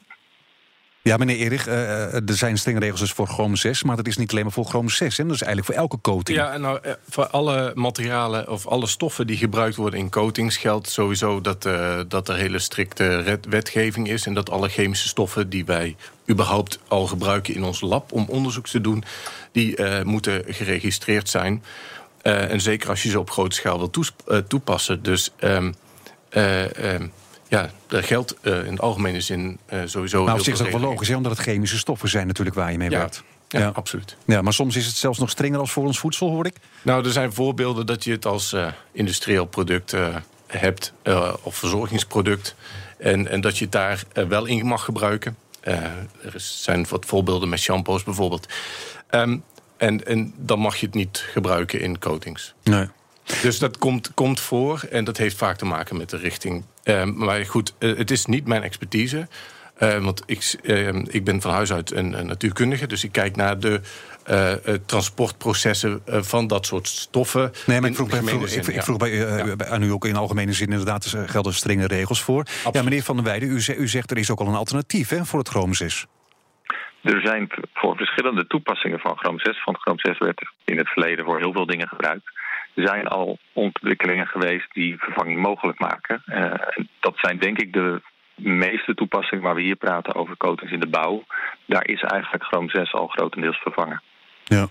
ja, 1.04 1.18
meneer 1.18 1.38
Erik, 1.38 1.66
uh, 1.66 2.14
er 2.14 2.24
zijn 2.26 2.58
strenge 2.58 2.80
regels 2.80 3.00
dus 3.00 3.12
voor 3.12 3.28
Chrome 3.28 3.56
6, 3.56 3.84
maar 3.84 3.96
dat 3.96 4.08
is 4.08 4.18
niet 4.18 4.32
alleen 4.32 4.44
maar 4.44 4.54
voor 4.54 4.66
Chrome 4.66 4.90
6. 4.90 5.18
Hè? 5.18 5.24
Dat 5.24 5.34
is 5.34 5.42
eigenlijk 5.42 5.72
voor 5.72 5.82
elke 5.82 6.02
coating. 6.02 6.38
Ja, 6.38 6.58
nou, 6.58 6.80
voor 7.10 7.28
alle 7.28 7.72
materialen 7.76 8.50
of 8.50 8.68
alle 8.68 8.88
stoffen 8.88 9.28
die 9.28 9.38
gebruikt 9.38 9.76
worden 9.76 10.00
in 10.00 10.10
coatings 10.10 10.58
geldt 10.58 10.90
sowieso 10.90 11.42
dat, 11.42 11.66
uh, 11.66 12.00
dat 12.08 12.30
er 12.30 12.36
hele 12.36 12.60
strikte 12.60 13.40
wetgeving 13.50 14.10
is 14.10 14.26
en 14.26 14.34
dat 14.34 14.50
alle 14.50 14.70
chemische 14.70 15.08
stoffen 15.08 15.50
die 15.50 15.66
wij 15.66 15.96
überhaupt 16.30 16.80
al 16.88 17.08
gebruiken 17.08 17.56
in 17.56 17.64
ons 17.64 17.82
lab 17.82 18.12
om 18.12 18.26
onderzoek 18.30 18.68
te 18.68 18.82
doen, 18.82 19.04
die 19.52 20.04
moeten 20.04 20.44
geregistreerd 20.48 21.30
zijn. 21.30 21.64
en 22.22 22.62
zeker 22.62 22.90
als 22.90 23.04
je 23.04 23.10
ze 23.10 23.20
op 23.20 23.30
grote 23.30 23.56
schaal 23.56 23.78
wil 23.78 23.92
toepassen. 24.48 25.04
Dus. 25.04 25.32
Um, 25.40 25.76
ja, 27.54 27.70
dat 27.88 28.06
geldt 28.06 28.36
uh, 28.42 28.66
in 28.66 28.76
de 28.76 28.82
algemene 28.82 29.22
zin 29.22 29.60
uh, 29.74 29.82
sowieso. 29.86 30.24
Nou, 30.24 30.38
op 30.38 30.44
zich 30.44 30.54
is 30.54 30.60
dat 30.60 30.70
wel 30.70 30.80
logisch, 30.80 31.08
hè, 31.08 31.16
omdat 31.16 31.32
het 31.32 31.42
chemische 31.42 31.78
stoffen 31.78 32.10
zijn 32.10 32.28
natuurlijk 32.28 32.56
waar 32.56 32.72
je 32.72 32.78
mee 32.78 32.90
werkt. 32.90 33.24
Ja, 33.48 33.60
ja, 33.60 33.72
absoluut. 33.74 34.18
Ja, 34.26 34.42
maar 34.42 34.54
soms 34.54 34.76
is 34.76 34.86
het 34.86 34.96
zelfs 34.96 35.20
nog 35.20 35.30
strenger 35.30 35.60
als 35.60 35.72
voor 35.72 35.86
ons 35.86 36.00
voedsel, 36.00 36.30
hoor 36.30 36.46
ik. 36.46 36.56
Nou, 36.82 37.06
er 37.06 37.12
zijn 37.12 37.34
voorbeelden 37.34 37.86
dat 37.86 38.04
je 38.04 38.12
het 38.12 38.26
als 38.26 38.54
uh, 38.54 38.68
industrieel 38.92 39.46
product 39.46 39.96
hebt, 40.48 40.94
of 41.42 41.56
verzorgingsproduct. 41.56 42.56
En, 42.98 43.28
en 43.28 43.42
dat 43.42 43.58
je 43.58 43.64
het 43.64 43.74
daar 43.74 44.04
wel 44.28 44.46
in 44.46 44.66
mag 44.66 44.84
gebruiken. 44.84 45.38
er 45.62 46.34
zijn 46.36 46.86
wat 46.90 47.06
voorbeelden 47.06 47.50
met 47.50 47.60
shampoos 47.60 48.04
bijvoorbeeld. 48.04 48.48
Um, 49.12 49.44
en, 49.78 50.06
en 50.06 50.34
dan 50.38 50.60
mag 50.60 50.76
je 50.76 50.86
het 50.86 50.96
niet 50.96 51.26
gebruiken 51.32 51.80
in 51.82 52.00
coatings. 52.00 52.54
Nee. 52.64 52.88
Dus 53.42 53.60
dat 53.60 53.78
komt, 53.78 54.14
komt 54.14 54.40
voor 54.40 54.84
en 54.90 55.04
dat 55.04 55.18
heeft 55.18 55.38
vaak 55.38 55.58
te 55.58 55.66
maken 55.66 55.98
met 55.98 56.10
de 56.10 56.18
richting. 56.18 56.66
Uh, 56.84 57.04
maar 57.04 57.46
goed, 57.46 57.74
uh, 57.80 57.98
het 57.98 58.12
is 58.12 58.26
niet 58.26 58.48
mijn 58.48 58.64
expertise. 58.64 59.28
Uh, 59.80 59.98
want 59.98 60.24
ik, 60.26 60.56
ehm, 60.64 61.06
ik 61.10 61.24
ben 61.24 61.42
van 61.42 61.52
huis 61.52 61.74
uit 61.74 61.92
een, 61.92 62.20
een, 62.20 62.26
natuurkundige, 62.26 62.88
dus 62.88 63.04
ik 63.04 63.12
kijk 63.12 63.36
naar 63.36 63.60
de 63.60 63.82
uh, 64.30 64.52
transportprocessen 64.86 66.02
van 66.06 66.48
dat 66.48 66.66
soort 66.66 66.88
stoffen. 66.88 67.52
Nee, 67.66 67.82
maar 67.82 67.90
ik 67.90 67.96
vroeg, 67.96 68.10
bij, 68.10 68.22
vroeg, 68.22 68.50
zin, 68.50 68.62
ik, 68.62 68.68
ik 68.68 68.84
vroeg 68.84 68.98
bij, 68.98 69.12
ja. 69.12 69.56
aan 69.58 69.84
u 69.84 69.92
ook 69.92 70.06
in 70.06 70.16
algemene 70.16 70.54
zin 70.54 70.70
inderdaad 70.70 71.16
gelden 71.26 71.54
strenge 71.54 71.88
regels 71.88 72.22
voor. 72.22 72.40
Absoluut. 72.40 72.74
Ja, 72.76 72.84
meneer 72.84 73.04
Van 73.04 73.16
der 73.16 73.26
Weijden, 73.26 73.50
u, 73.50 73.54
u, 73.78 73.88
zegt 73.88 74.12
er 74.12 74.18
is 74.18 74.32
ook 74.32 74.40
al 74.40 74.48
een 74.48 74.56
alternatief 74.56 75.10
hè, 75.10 75.26
voor 75.26 75.40
het 75.40 75.50
Chrome 75.50 75.76
6. 75.76 76.08
Er 77.02 77.22
zijn 77.22 77.50
voor 77.74 77.96
verschillende 77.96 78.48
toepassingen 78.48 79.00
van 79.00 79.18
Chrome 79.18 79.40
6. 79.40 79.64
Want 79.64 79.78
Chrome 79.78 80.00
6 80.00 80.18
werd 80.18 80.42
in 80.66 80.78
het 80.78 80.88
verleden 80.88 81.26
voor 81.26 81.40
heel 81.40 81.52
veel 81.52 81.66
dingen 81.66 81.88
gebruikt. 81.88 82.32
Er 82.74 82.88
zijn 82.88 83.08
al 83.08 83.38
ontwikkelingen 83.54 84.28
geweest 84.28 84.74
die 84.74 84.98
vervanging 84.98 85.40
mogelijk 85.40 85.80
maken. 85.80 86.24
Uh, 86.26 86.54
dat 87.00 87.14
zijn 87.16 87.38
denk 87.38 87.60
ik 87.60 87.74
de 87.74 88.02
meeste 88.36 88.94
toepassingen 88.94 89.44
waar 89.44 89.56
we 89.56 89.62
hier 89.62 89.76
praten 89.76 90.16
over 90.16 90.38
coatings 90.38 90.74
in 90.74 90.80
de 90.80 90.88
bouw. 90.88 91.24
Daar 91.66 91.88
is 91.88 92.02
eigenlijk 92.02 92.44
Chrome 92.44 92.70
6 92.70 92.94
al 92.94 93.08
grotendeels 93.08 93.58
vervangen. 93.58 94.02
Ja. 94.44 94.68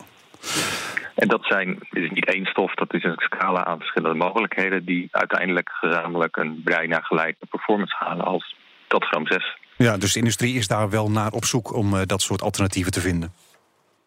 En 1.14 1.28
dat 1.28 1.44
zijn, 1.44 1.78
is 1.90 2.10
niet 2.10 2.26
één 2.26 2.46
stof, 2.46 2.74
dat 2.74 2.94
is 2.94 3.04
een 3.04 3.16
scala 3.16 3.64
aan 3.64 3.78
verschillende 3.78 4.18
mogelijkheden 4.18 4.84
die 4.84 5.08
uiteindelijk 5.10 5.70
gezamenlijk 5.72 6.36
een 6.36 6.60
bijna 6.64 7.00
gelijke 7.00 7.46
performance 7.46 7.94
halen 7.98 8.24
als 8.24 8.56
dat 8.88 9.04
Chrome 9.04 9.26
6. 9.26 9.56
Ja, 9.76 9.96
dus 9.96 10.12
de 10.12 10.18
industrie 10.18 10.54
is 10.54 10.66
daar 10.66 10.90
wel 10.90 11.10
naar 11.10 11.32
op 11.32 11.44
zoek 11.44 11.74
om 11.74 11.94
uh, 11.94 12.00
dat 12.06 12.22
soort 12.22 12.42
alternatieven 12.42 12.92
te 12.92 13.00
vinden 13.00 13.32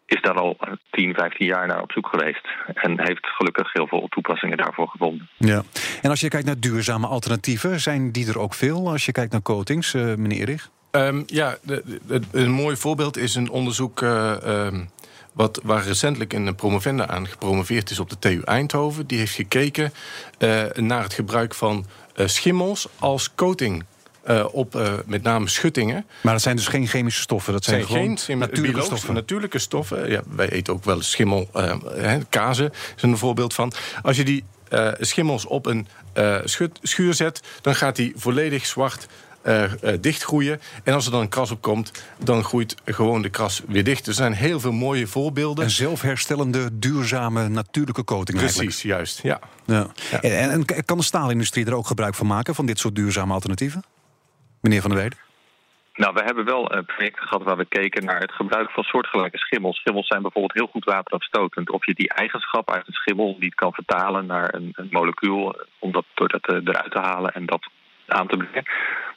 is 0.06 0.22
daar 0.22 0.34
al 0.34 0.58
10, 0.90 1.14
15 1.14 1.46
jaar 1.46 1.68
naar 1.68 1.82
op 1.82 1.92
zoek 1.92 2.08
geweest. 2.08 2.48
En 2.74 3.02
heeft 3.02 3.28
gelukkig 3.28 3.74
heel 3.74 3.88
veel 3.88 4.08
toepassingen 4.10 4.58
daarvoor 4.58 4.88
gevonden. 4.88 5.30
Ja. 5.38 5.64
En 6.02 6.10
als 6.10 6.20
je 6.20 6.28
kijkt 6.28 6.46
naar 6.46 6.60
duurzame 6.60 7.08
alternatieven, 7.08 7.80
zijn 7.80 8.12
die 8.12 8.28
er 8.28 8.40
ook 8.40 8.54
veel 8.54 8.90
als 8.90 9.06
je 9.06 9.12
kijkt 9.12 9.32
naar 9.32 9.42
coatings, 9.42 9.94
uh, 9.94 10.16
meneer 10.16 10.40
Erich? 10.40 10.70
Um, 10.92 11.24
ja, 11.26 11.58
de, 11.62 12.00
de, 12.08 12.22
een 12.32 12.52
mooi 12.52 12.76
voorbeeld 12.76 13.18
is 13.18 13.36
een 13.36 13.50
onderzoek. 13.50 14.02
Uh, 14.02 14.36
um, 14.46 14.90
wat, 15.34 15.60
waar 15.64 15.84
recentelijk 15.84 16.34
een 16.34 16.56
promovenda 16.56 17.08
aan 17.08 17.28
gepromoveerd 17.28 17.90
is 17.90 18.00
op 18.00 18.10
de 18.10 18.20
TU 18.20 18.42
Eindhoven. 18.42 19.08
Die 19.08 19.18
heeft 19.18 19.34
gekeken 19.34 19.92
uh, 20.40 20.64
naar 20.74 21.04
het 21.04 21.14
gebruik 21.14 21.54
van 21.54 21.86
schimmels 22.16 22.88
als 23.00 23.36
coating 23.36 23.84
uh, 24.28 24.46
op 24.52 24.76
uh, 24.76 24.94
met 25.06 25.24
name 25.24 25.48
schuttingen. 25.48 26.06
Maar 26.22 26.34
dat 26.34 26.42
zijn 26.42 26.56
dus 26.56 26.68
geen 26.68 26.88
chemische 26.88 27.22
stoffen, 27.22 27.54
dat 27.54 27.64
zijn, 27.64 27.88
zijn 27.88 28.18
geen 28.18 28.38
natuurlijke 28.38 28.82
stoffen. 28.82 29.14
Natuurlijke 29.14 29.60
stoffen. 29.60 30.10
Ja, 30.10 30.22
wij 30.36 30.50
eten 30.50 30.74
ook 30.74 30.84
wel 30.84 31.02
schimmel, 31.02 31.50
uh, 31.56 32.16
kazen 32.30 32.72
is 32.96 33.02
een 33.02 33.18
voorbeeld 33.18 33.54
van. 33.54 33.74
Als 34.02 34.18
je 34.18 34.24
die 34.24 34.44
schimmels 35.00 35.46
op 35.46 35.66
een 35.66 35.88
schuur 36.82 37.14
zet, 37.14 37.42
dan 37.62 37.76
gaat 37.76 37.96
die 37.96 38.14
volledig 38.16 38.66
zwart 38.66 39.08
uh, 39.46 39.64
uh, 39.84 39.94
dichtgroeien. 40.02 40.62
En 40.84 40.94
als 40.94 41.06
er 41.06 41.12
dan 41.12 41.22
een 41.22 41.30
kras 41.30 41.52
op 41.52 41.62
komt, 41.62 41.92
dan 42.24 42.44
groeit 42.44 42.76
gewoon 42.86 43.22
de 43.22 43.30
kras 43.30 43.62
weer 43.68 43.84
dicht. 43.84 44.08
Er 44.08 44.14
zijn 44.14 44.34
heel 44.34 44.60
veel 44.60 44.72
mooie 44.72 45.08
voorbeelden. 45.08 45.64
Een 45.64 45.70
zelfherstellende, 45.70 46.80
duurzame, 46.80 47.48
natuurlijke 47.48 48.04
coating 48.04 48.38
Precies, 48.38 48.82
juist, 48.82 49.22
ja. 49.24 49.40
ja. 49.66 49.88
ja. 50.12 50.22
En, 50.22 50.52
en, 50.52 50.86
kan 50.86 50.98
de 50.98 51.04
staalindustrie 51.04 51.66
er 51.66 51.74
ook 51.74 51.88
gebruik 51.88 52.16
van 52.16 52.28
maken, 52.28 52.56
van 52.56 52.66
dit 52.66 52.80
soort 52.80 52.96
duurzame 52.96 53.34
alternatieven? 53.34 53.84
Meneer 54.66 54.82
Van 54.82 54.90
der 54.90 55.00
Weijden? 55.00 55.20
Nou, 55.94 56.14
we 56.14 56.24
hebben 56.24 56.46
wel 56.46 56.76
uh, 56.76 56.82
projecten 56.86 57.28
gehad 57.28 57.44
waar 57.44 57.58
we 57.58 57.66
keken 57.66 58.06
naar 58.06 58.20
het 58.20 58.32
gebruik 58.32 58.72
van 58.72 58.84
soortgelijke 58.84 59.38
schimmels. 59.38 59.78
Schimmels 59.78 60.08
zijn 60.08 60.22
bijvoorbeeld 60.22 60.54
heel 60.54 60.68
goed 60.68 60.86
waterafstotend. 60.86 61.70
Of 61.70 61.86
je 61.86 61.94
die 61.94 62.10
eigenschap 62.10 62.72
uit 62.72 62.88
een 62.88 62.94
schimmel 62.94 63.36
niet 63.40 63.56
kan 63.56 63.74
vertalen 63.74 64.26
naar 64.26 64.54
een, 64.54 64.70
een 64.76 64.88
molecuul, 64.92 65.56
om 65.80 65.92
dat, 65.92 66.06
door 66.14 66.28
dat 66.28 66.50
uh, 66.50 66.56
eruit 66.56 66.92
te 66.92 67.00
halen 67.00 67.34
en 67.34 67.46
dat 67.46 67.70
aan 68.08 68.28
te 68.28 68.38
brengen. 68.38 68.64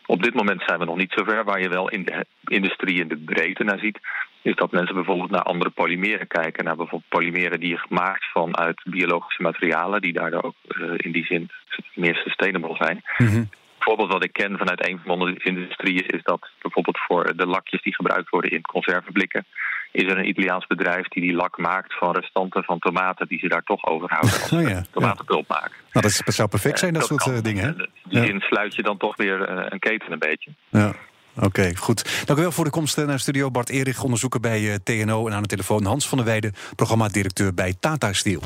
Op 0.06 0.22
dit 0.22 0.34
moment 0.34 0.62
zijn 0.66 0.78
we 0.78 0.84
nog 0.84 0.96
niet 0.96 1.12
zover. 1.12 1.44
Waar 1.44 1.60
je 1.60 1.68
wel 1.68 1.88
in 1.88 2.04
de 2.04 2.26
industrie 2.44 3.00
in 3.00 3.08
de 3.08 3.16
breedte 3.16 3.64
naar 3.64 3.78
ziet, 3.78 3.98
is 4.42 4.54
dat 4.54 4.72
mensen 4.72 4.94
bijvoorbeeld 4.94 5.30
naar 5.30 5.42
andere 5.42 5.70
polymeren 5.70 6.26
kijken. 6.26 6.64
Naar 6.64 6.76
bijvoorbeeld 6.76 7.10
polymeren 7.10 7.60
die 7.60 7.78
gemaakt 7.78 8.24
vanuit 8.32 8.80
biologische 8.84 9.42
materialen, 9.42 10.00
die 10.00 10.12
daardoor 10.12 10.42
ook 10.42 10.56
uh, 10.68 10.92
in 10.96 11.12
die 11.12 11.24
zin 11.24 11.50
meer 11.94 12.14
sustainable 12.14 12.76
zijn. 12.76 13.02
Mm 13.18 13.26
-hmm 13.26 13.48
voorbeeld 13.88 14.12
wat 14.12 14.24
ik 14.24 14.32
ken 14.32 14.58
vanuit 14.58 14.88
een 14.88 15.00
van 15.04 15.18
de 15.18 15.40
industrieën 15.44 16.06
is 16.06 16.22
dat 16.22 16.48
bijvoorbeeld 16.62 16.98
voor 16.98 17.36
de 17.36 17.46
lakjes 17.46 17.82
die 17.82 17.94
gebruikt 17.94 18.30
worden 18.30 18.50
in 18.50 18.62
conserveblikken, 18.62 19.46
is 19.92 20.02
er 20.02 20.18
een 20.18 20.28
Italiaans 20.28 20.66
bedrijf 20.66 21.08
die 21.08 21.22
die 21.22 21.34
lak 21.34 21.58
maakt 21.58 21.98
van 21.98 22.12
restanten 22.14 22.64
van 22.64 22.78
tomaten 22.78 23.28
die 23.28 23.38
ze 23.38 23.48
daar 23.48 23.62
toch 23.62 23.86
overhouden 23.86 24.32
als 24.32 24.52
oh 24.56 24.68
ja, 24.68 24.82
tomatenpulp 24.90 25.48
maken. 25.48 25.72
Nou, 25.92 26.06
dat, 26.06 26.24
is, 26.26 26.36
zou 26.36 26.48
perfect 26.48 26.78
zijn, 26.78 26.92
dat, 26.92 27.08
dat 27.08 27.20
soort 27.20 27.34
kan, 27.34 27.42
dingen. 27.42 27.64
Hè? 27.64 27.72
Die 28.04 28.26
zin 28.26 28.40
sluit 28.40 28.74
je 28.74 28.82
dan 28.82 28.96
toch 28.96 29.16
weer 29.16 29.48
een 29.72 29.78
keten 29.78 30.12
een 30.12 30.18
beetje. 30.18 30.50
Ja. 30.68 30.92
Oké, 31.36 31.46
okay, 31.46 31.74
goed. 31.74 32.26
Dank 32.26 32.38
u 32.38 32.42
wel 32.42 32.52
voor 32.52 32.64
de 32.64 32.70
komst 32.70 32.96
naar 32.96 33.20
studio. 33.20 33.50
Bart 33.50 33.68
Erich, 33.68 34.02
onderzoeker 34.02 34.40
bij 34.40 34.78
TNO. 34.84 35.26
En 35.26 35.32
aan 35.32 35.42
de 35.42 35.48
telefoon 35.48 35.84
Hans 35.84 36.08
van 36.08 36.18
der 36.18 36.26
Weijden, 36.26 36.54
programmadirecteur 36.76 37.54
bij 37.54 37.74
Tata 37.80 38.12
Steel. 38.12 38.42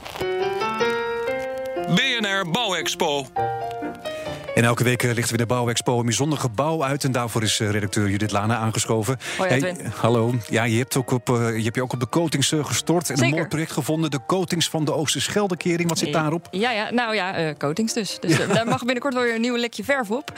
BNR 1.95 2.51
Bouwexpo. 2.51 3.27
En 4.55 4.65
elke 4.65 4.85
week 4.85 5.03
eh, 5.03 5.13
lichten 5.13 5.33
we 5.33 5.41
de 5.41 5.47
Bouwexpo 5.47 5.99
een 5.99 6.05
bijzonder 6.05 6.39
gebouw 6.39 6.85
uit. 6.85 7.05
En 7.05 7.13
daarvoor 7.13 7.43
is 7.43 7.61
eh, 7.61 7.71
redacteur 7.71 8.09
Judith 8.09 8.31
Lana 8.31 8.57
aangeschoven. 8.57 9.19
Hoi, 9.39 9.75
hallo. 9.95 10.35
Ja, 10.49 10.65
je 10.65 10.79
hebt, 10.79 10.97
ook 10.97 11.11
op, 11.11 11.29
uh, 11.29 11.57
je 11.57 11.63
hebt 11.63 11.75
je 11.75 11.83
ook 11.83 11.93
op 11.93 12.01
de 12.01 12.09
coatings 12.09 12.55
gestort. 12.63 13.11
En 13.11 13.23
een 13.23 13.31
mooi 13.31 13.47
project 13.47 13.73
gevonden. 13.73 14.11
De 14.11 14.21
coatings 14.27 14.69
van 14.69 14.85
de 14.85 14.95
Oosterscheldekering. 14.95 15.89
Wat 15.89 15.99
zit 15.99 16.13
daarop? 16.13 16.49
Ja, 16.51 16.71
ja 16.71 16.91
nou 16.91 17.15
ja, 17.15 17.41
uh, 17.41 17.55
coatings 17.59 17.93
dus. 17.93 18.19
dus 18.21 18.37
daar 18.37 18.67
mag 18.67 18.79
binnenkort 18.79 19.15
wel 19.15 19.23
weer 19.23 19.35
een 19.35 19.41
nieuw 19.41 19.57
lekje 19.57 19.85
verf 19.85 20.11
op. 20.11 20.33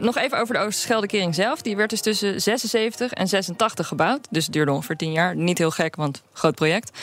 nog 0.00 0.16
even 0.16 0.38
over 0.40 0.54
de 0.54 0.60
Oosterscheldekering 0.60 1.34
zelf. 1.34 1.62
Die 1.62 1.76
werd 1.76 1.90
dus 1.90 2.00
tussen 2.00 2.40
76 2.40 3.12
en 3.12 3.28
86 3.28 3.86
gebouwd. 3.86 4.26
Dus 4.30 4.44
het 4.44 4.52
duurde 4.52 4.72
ongeveer 4.72 4.96
10 4.96 5.12
jaar. 5.12 5.36
Niet 5.36 5.58
heel 5.58 5.70
gek, 5.70 5.96
want 5.96 6.22
groot 6.32 6.54
project. 6.54 6.98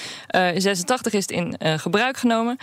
in 0.53 0.61
86 0.61 1.13
is 1.13 1.21
het 1.21 1.31
in 1.31 1.57
gebruik 1.79 2.17
genomen. 2.17 2.57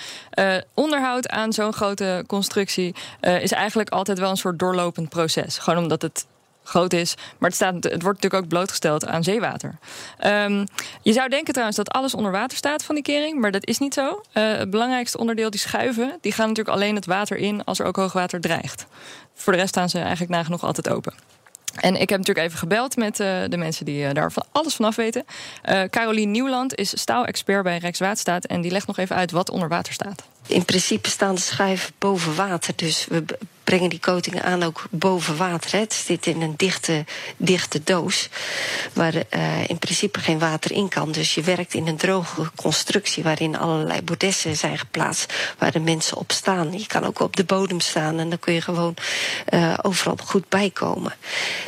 onderhoud 0.74 1.28
aan 1.28 1.52
zo'n 1.52 1.72
grote 1.72 2.24
constructie 2.26 2.94
is 3.20 3.52
eigenlijk 3.52 3.75
altijd 3.84 4.18
wel 4.18 4.30
een 4.30 4.36
soort 4.36 4.58
doorlopend 4.58 5.08
proces. 5.08 5.58
Gewoon 5.58 5.82
omdat 5.82 6.02
het 6.02 6.26
groot 6.64 6.92
is. 6.92 7.14
Maar 7.38 7.48
het, 7.48 7.58
staat, 7.58 7.74
het 7.74 8.02
wordt 8.02 8.22
natuurlijk 8.22 8.42
ook 8.42 8.48
blootgesteld 8.48 9.06
aan 9.06 9.24
zeewater. 9.24 9.78
Um, 10.24 10.66
je 11.02 11.12
zou 11.12 11.28
denken 11.28 11.52
trouwens 11.52 11.76
dat 11.76 11.90
alles 11.90 12.14
onder 12.14 12.32
water 12.32 12.56
staat 12.56 12.84
van 12.84 12.94
die 12.94 13.04
kering, 13.04 13.40
maar 13.40 13.50
dat 13.50 13.66
is 13.66 13.78
niet 13.78 13.94
zo. 13.94 14.08
Uh, 14.08 14.56
het 14.56 14.70
belangrijkste 14.70 15.18
onderdeel, 15.18 15.50
die 15.50 15.60
schuiven, 15.60 16.18
die 16.20 16.32
gaan 16.32 16.48
natuurlijk 16.48 16.76
alleen 16.76 16.94
het 16.94 17.06
water 17.06 17.36
in 17.36 17.64
als 17.64 17.78
er 17.78 17.86
ook 17.86 17.96
hoogwater 17.96 18.40
dreigt. 18.40 18.86
Voor 19.34 19.52
de 19.52 19.58
rest 19.58 19.70
staan 19.70 19.88
ze 19.88 19.98
eigenlijk 19.98 20.30
nagenoeg 20.30 20.64
altijd 20.64 20.88
open. 20.88 21.14
En 21.76 21.94
ik 22.00 22.08
heb 22.08 22.18
natuurlijk 22.18 22.46
even 22.46 22.58
gebeld 22.58 22.96
met 22.96 23.20
uh, 23.20 23.42
de 23.48 23.56
mensen 23.56 23.84
die 23.84 24.04
uh, 24.04 24.12
daar 24.12 24.32
van 24.32 24.44
alles 24.52 24.74
vanaf 24.74 24.96
weten. 24.96 25.24
Carolien 25.90 26.30
Nieuwland 26.30 26.74
is 26.74 27.00
staalexpert 27.00 27.62
bij 27.62 27.78
Rijkswaterstaat 27.78 28.44
en 28.44 28.60
die 28.60 28.70
legt 28.70 28.86
nog 28.86 28.98
even 28.98 29.16
uit 29.16 29.30
wat 29.30 29.50
onder 29.50 29.68
water 29.68 29.92
staat. 29.92 30.22
In 30.46 30.64
principe 30.64 31.08
staan 31.08 31.34
de 31.34 31.40
schuiven 31.40 31.92
boven 31.98 32.34
water. 32.34 32.72
Dus 32.76 33.06
we 33.08 33.24
brengen 33.66 33.90
die 33.90 34.00
coatingen 34.00 34.42
aan 34.42 34.62
ook 34.62 34.84
boven 34.90 35.36
water. 35.36 35.78
Het 35.78 35.92
zit 35.92 36.26
in 36.26 36.42
een 36.42 36.54
dichte, 36.56 37.04
dichte 37.36 37.80
doos. 37.84 38.28
Waar 38.92 39.14
uh, 39.14 39.68
in 39.68 39.78
principe 39.78 40.20
geen 40.20 40.38
water 40.38 40.72
in 40.72 40.88
kan. 40.88 41.12
Dus 41.12 41.34
je 41.34 41.42
werkt 41.42 41.74
in 41.74 41.86
een 41.86 41.96
droge 41.96 42.50
constructie 42.54 43.22
waarin 43.22 43.58
allerlei 43.58 44.02
bordessen 44.02 44.56
zijn 44.56 44.78
geplaatst. 44.78 45.32
Waar 45.58 45.72
de 45.72 45.80
mensen 45.80 46.16
op 46.16 46.32
staan. 46.32 46.78
Je 46.78 46.86
kan 46.86 47.04
ook 47.04 47.20
op 47.20 47.36
de 47.36 47.44
bodem 47.44 47.80
staan 47.80 48.18
en 48.18 48.28
dan 48.28 48.38
kun 48.38 48.54
je 48.54 48.60
gewoon 48.60 48.94
uh, 49.54 49.74
overal 49.82 50.16
goed 50.24 50.48
bijkomen. 50.48 51.14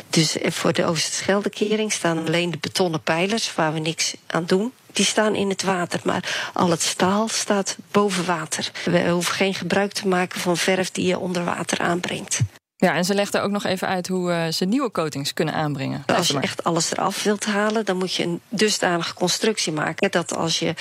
Dus 0.09 0.37
voor 0.41 0.73
de 0.73 0.85
Oosterscheldekering 0.85 1.91
staan 1.91 2.25
alleen 2.25 2.51
de 2.51 2.57
betonnen 2.57 3.01
pijlers 3.01 3.55
waar 3.55 3.73
we 3.73 3.79
niks 3.79 4.15
aan 4.27 4.45
doen 4.45 4.73
die 4.93 5.05
staan 5.05 5.35
in 5.35 5.49
het 5.49 5.63
water. 5.63 5.99
Maar 6.03 6.51
al 6.53 6.69
het 6.69 6.81
staal 6.81 7.27
staat 7.27 7.77
boven 7.91 8.25
water. 8.25 8.71
We 8.85 9.09
hoeven 9.09 9.33
geen 9.33 9.53
gebruik 9.53 9.91
te 9.91 10.07
maken 10.07 10.39
van 10.39 10.57
verf 10.57 10.91
die 10.91 11.05
je 11.05 11.19
onder 11.19 11.43
water 11.43 11.79
aanbrengt. 11.79 12.39
Ja, 12.81 12.95
en 12.95 13.05
ze 13.05 13.13
legt 13.13 13.33
er 13.33 13.41
ook 13.41 13.51
nog 13.51 13.65
even 13.65 13.87
uit 13.87 14.07
hoe 14.07 14.31
uh, 14.31 14.47
ze 14.47 14.65
nieuwe 14.65 14.91
coatings 14.91 15.33
kunnen 15.33 15.53
aanbrengen. 15.53 16.03
Als 16.05 16.27
je 16.27 16.39
echt 16.39 16.63
alles 16.63 16.91
eraf 16.91 17.23
wilt 17.23 17.45
halen, 17.45 17.85
dan 17.85 17.97
moet 17.97 18.13
je 18.13 18.23
een 18.23 18.41
dusdanige 18.49 19.13
constructie 19.13 19.73
maken. 19.73 20.11
Dat 20.11 20.35
als 20.35 20.59
je 20.59 20.73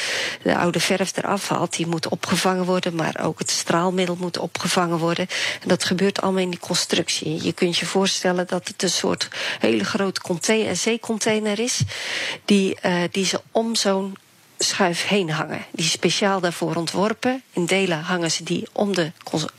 de 0.42 0.56
oude 0.56 0.80
verf 0.80 1.16
eraf 1.16 1.48
haalt, 1.48 1.76
die 1.76 1.87
moet 1.87 2.08
opgevangen 2.08 2.64
worden. 2.64 2.94
Maar 2.94 3.20
ook 3.22 3.38
het 3.38 3.50
straalmiddel 3.50 4.16
moet 4.20 4.38
opgevangen 4.38 4.98
worden. 4.98 5.26
En 5.62 5.68
dat 5.68 5.84
gebeurt 5.84 6.20
allemaal 6.20 6.42
in 6.42 6.50
die 6.50 6.58
constructie. 6.58 7.44
Je 7.44 7.52
kunt 7.52 7.76
je 7.76 7.87
voorstellen 7.87 8.46
dat 8.46 8.68
het 8.68 8.82
een 8.82 8.90
soort 8.90 9.28
hele 9.58 9.84
grote 9.84 10.20
container, 10.20 10.76
zeecontainer 10.76 11.58
is. 11.58 11.80
Die, 12.44 12.78
uh, 12.82 13.02
die 13.11 13.24
ze 13.24 13.40
om 13.50 13.74
zo'n 13.74 14.16
schuif 14.59 15.07
heen 15.07 15.31
hangen. 15.31 15.64
Die 15.71 15.85
is 15.85 15.90
speciaal 15.90 16.40
daarvoor 16.40 16.75
ontworpen. 16.75 17.42
In 17.53 17.66
delen 17.66 18.01
hangen 18.01 18.31
ze 18.31 18.44
die 18.44 18.68
om 18.73 18.94
de 18.94 19.12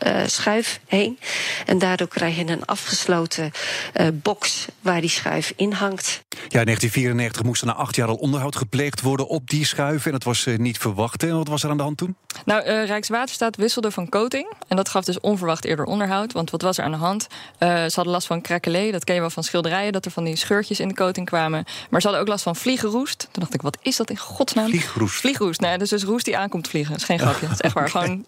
uh, 0.05 0.21
schuif 0.25 0.79
heen. 0.87 1.19
En 1.65 1.79
daardoor 1.79 2.07
krijg 2.07 2.35
je 2.35 2.47
een 2.47 2.65
afgesloten 2.65 3.51
uh, 3.99 4.07
box 4.13 4.67
waar 4.81 5.01
die 5.01 5.09
schuif 5.09 5.53
in 5.55 5.71
hangt. 5.71 6.23
Ja, 6.29 6.59
in 6.59 6.65
1994 6.65 7.43
moest 7.43 7.61
er 7.61 7.67
na 7.67 7.73
acht 7.73 7.95
jaar 7.95 8.07
al 8.07 8.15
onderhoud 8.15 8.55
gepleegd 8.55 9.01
worden 9.01 9.27
op 9.27 9.49
die 9.49 9.65
schuif. 9.65 10.05
En 10.05 10.11
dat 10.11 10.23
was 10.23 10.45
uh, 10.45 10.57
niet 10.57 10.77
verwacht. 10.77 11.23
En 11.23 11.35
wat 11.37 11.47
was 11.47 11.63
er 11.63 11.69
aan 11.69 11.77
de 11.77 11.83
hand 11.83 11.97
toen? 11.97 12.15
Nou, 12.45 12.63
Rijkswaterstaat 12.63 13.55
wisselde 13.55 13.91
van 13.91 14.09
coating. 14.09 14.53
En 14.67 14.75
dat 14.75 14.89
gaf 14.89 15.05
dus 15.05 15.19
onverwacht 15.19 15.65
eerder 15.65 15.85
onderhoud. 15.85 16.33
Want 16.33 16.49
wat 16.49 16.61
was 16.61 16.77
er 16.77 16.83
aan 16.83 16.91
de 16.91 16.97
hand? 16.97 17.27
ze 17.59 17.91
hadden 17.93 18.13
last 18.13 18.27
van 18.27 18.41
krakelé. 18.41 18.91
Dat 18.91 19.03
ken 19.03 19.15
je 19.15 19.21
wel 19.21 19.29
van 19.29 19.43
schilderijen. 19.43 19.91
Dat 19.91 20.05
er 20.05 20.11
van 20.11 20.23
die 20.23 20.35
scheurtjes 20.35 20.79
in 20.79 20.87
de 20.87 20.93
coating 20.93 21.25
kwamen. 21.25 21.65
Maar 21.89 22.01
ze 22.01 22.07
hadden 22.07 22.25
ook 22.25 22.31
last 22.31 22.43
van 22.43 22.55
vliegenroest. 22.55 23.19
Toen 23.19 23.41
dacht 23.41 23.53
ik, 23.53 23.61
wat 23.61 23.77
is 23.81 23.95
dat 23.95 24.09
in 24.09 24.17
godsnaam? 24.17 24.69
Vliegroest. 24.89 25.19
Vliegroest. 25.19 25.59
Nee, 25.59 25.77
dus, 25.77 25.89
dus 25.89 26.03
roest 26.03 26.25
die 26.25 26.37
aankomt 26.37 26.67
vliegen. 26.67 26.91
Dat 26.91 27.01
is 27.01 27.05
geen 27.05 27.19
grapje. 27.19 27.47
Dat 27.47 27.55
is 27.55 27.61
echt 27.61 27.73
waar. 27.73 27.89
Gewoon 27.89 28.25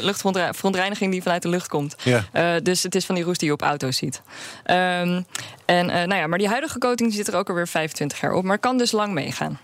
luchtverontreiniging 0.00 1.12
die 1.12 1.22
vanuit 1.22 1.42
de 1.42 1.48
lucht 1.48 1.68
komt. 1.68 1.96
Uh, 2.04 2.54
dus 2.62 2.82
het 2.82 2.94
is 2.94 3.06
van 3.06 3.14
die 3.14 3.24
roest 3.24 3.40
die 3.40 3.48
je 3.48 3.54
op 3.54 3.62
auto's 3.62 3.96
ziet. 3.96 4.22
Um, 4.66 5.26
en 5.64 5.86
uh, 5.88 5.94
nou 5.94 6.14
ja, 6.14 6.26
maar 6.26 6.38
die 6.38 6.48
huidige 6.48 6.78
coating 6.78 7.12
zit 7.12 7.28
er 7.28 7.36
ook 7.36 7.48
alweer 7.48 7.68
25 7.68 8.20
jaar 8.20 8.32
op. 8.32 8.44
Maar 8.44 8.58
kan 8.58 8.78
dus 8.78 8.92
lang 8.92 9.12
meegaan. 9.12 9.58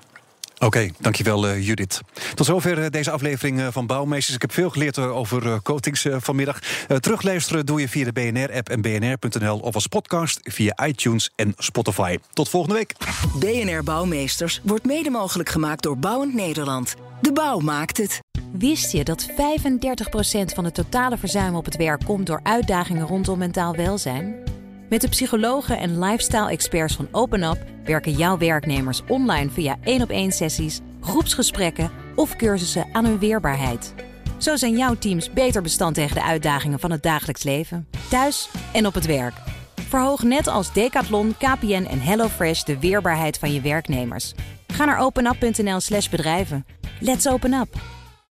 Oké, 0.57 0.67
okay, 0.67 0.93
dankjewel 0.99 1.49
uh, 1.49 1.67
Judith. 1.67 2.01
Tot 2.35 2.47
zover 2.47 2.79
uh, 2.79 2.87
deze 2.91 3.11
aflevering 3.11 3.59
uh, 3.59 3.67
van 3.71 3.87
Bouwmeesters. 3.87 4.35
Ik 4.35 4.41
heb 4.41 4.53
veel 4.53 4.71
geleerd 4.71 4.99
over 4.99 5.63
coatings 5.63 6.07
vanmiddag. 6.11 6.59
terugluisteren 7.01 7.67
doe 7.67 7.81
je 7.81 7.89
via 7.89 8.11
de 8.11 8.13
BNR-app 8.13 8.69
en 8.69 8.81
bnr.nl... 8.81 9.59
of 9.59 9.75
als 9.75 9.87
podcast 9.87 10.41
via 10.43 10.87
iTunes 10.87 11.31
en 11.35 11.55
Spotify. 11.57 12.19
Tot 12.33 12.49
volgende 12.49 12.77
week. 12.77 12.95
BNR 13.39 13.83
Bouwmeesters 13.83 14.61
wordt 14.63 14.85
mede 14.85 15.11
mogelijk 15.11 15.49
gemaakt 15.49 15.83
door 15.83 15.99
Bouwend 15.99 16.35
Nederland. 16.35 16.95
De 17.21 17.33
bouw 17.33 17.59
maakt 17.59 17.97
het. 17.97 18.21
Wist 18.53 18.93
je 18.93 19.05
dat 19.05 19.27
35% 19.31 19.35
van 20.55 20.65
het 20.65 20.75
totale 20.75 21.19
verzuim 21.19 21.55
op 21.55 21.65
het 21.65 21.77
werk... 21.77 22.05
komt 22.05 22.27
door 22.27 22.41
uitdagingen 22.43 23.07
rondom 23.07 23.39
mentaal 23.39 23.77
welzijn? 23.77 24.56
Met 24.89 25.01
de 25.01 25.09
psychologen 25.09 25.79
en 25.79 25.99
lifestyle-experts 25.99 26.95
van 26.95 27.09
OpenUp 27.13 27.65
werken 27.85 28.13
jouw 28.13 28.39
werknemers 28.39 29.03
online 29.09 29.51
via 29.51 29.77
één 29.85 30.03
op 30.03 30.11
één 30.11 30.33
sessies, 30.33 30.81
groepsgesprekken 31.01 31.91
of 32.15 32.37
cursussen 32.37 32.87
aan 32.93 33.05
hun 33.05 33.19
weerbaarheid. 33.19 33.95
Zo 34.37 34.57
zijn 34.57 34.77
jouw 34.77 34.95
teams 34.95 35.33
beter 35.33 35.63
bestand 35.63 35.95
tegen 35.95 36.15
de 36.15 36.23
uitdagingen 36.23 36.79
van 36.79 36.91
het 36.91 37.03
dagelijks 37.03 37.43
leven, 37.43 37.89
thuis 38.11 38.49
en 38.73 38.87
op 38.87 38.95
het 38.95 39.07
werk. 39.07 39.35
Verhoog 39.89 40.23
net 40.23 40.47
als 40.47 40.73
Decathlon, 40.73 41.35
KPN 41.39 41.87
en 41.91 42.01
HelloFresh 42.01 42.63
de 42.63 42.79
weerbaarheid 42.79 43.39
van 43.39 43.53
je 43.53 43.61
werknemers. 43.61 44.35
Ga 44.67 44.85
naar 44.85 44.99
openup.nl/slash 44.99 46.09
bedrijven. 46.09 46.67
Let's 47.01 47.27
open 47.27 47.53
up! 47.53 47.96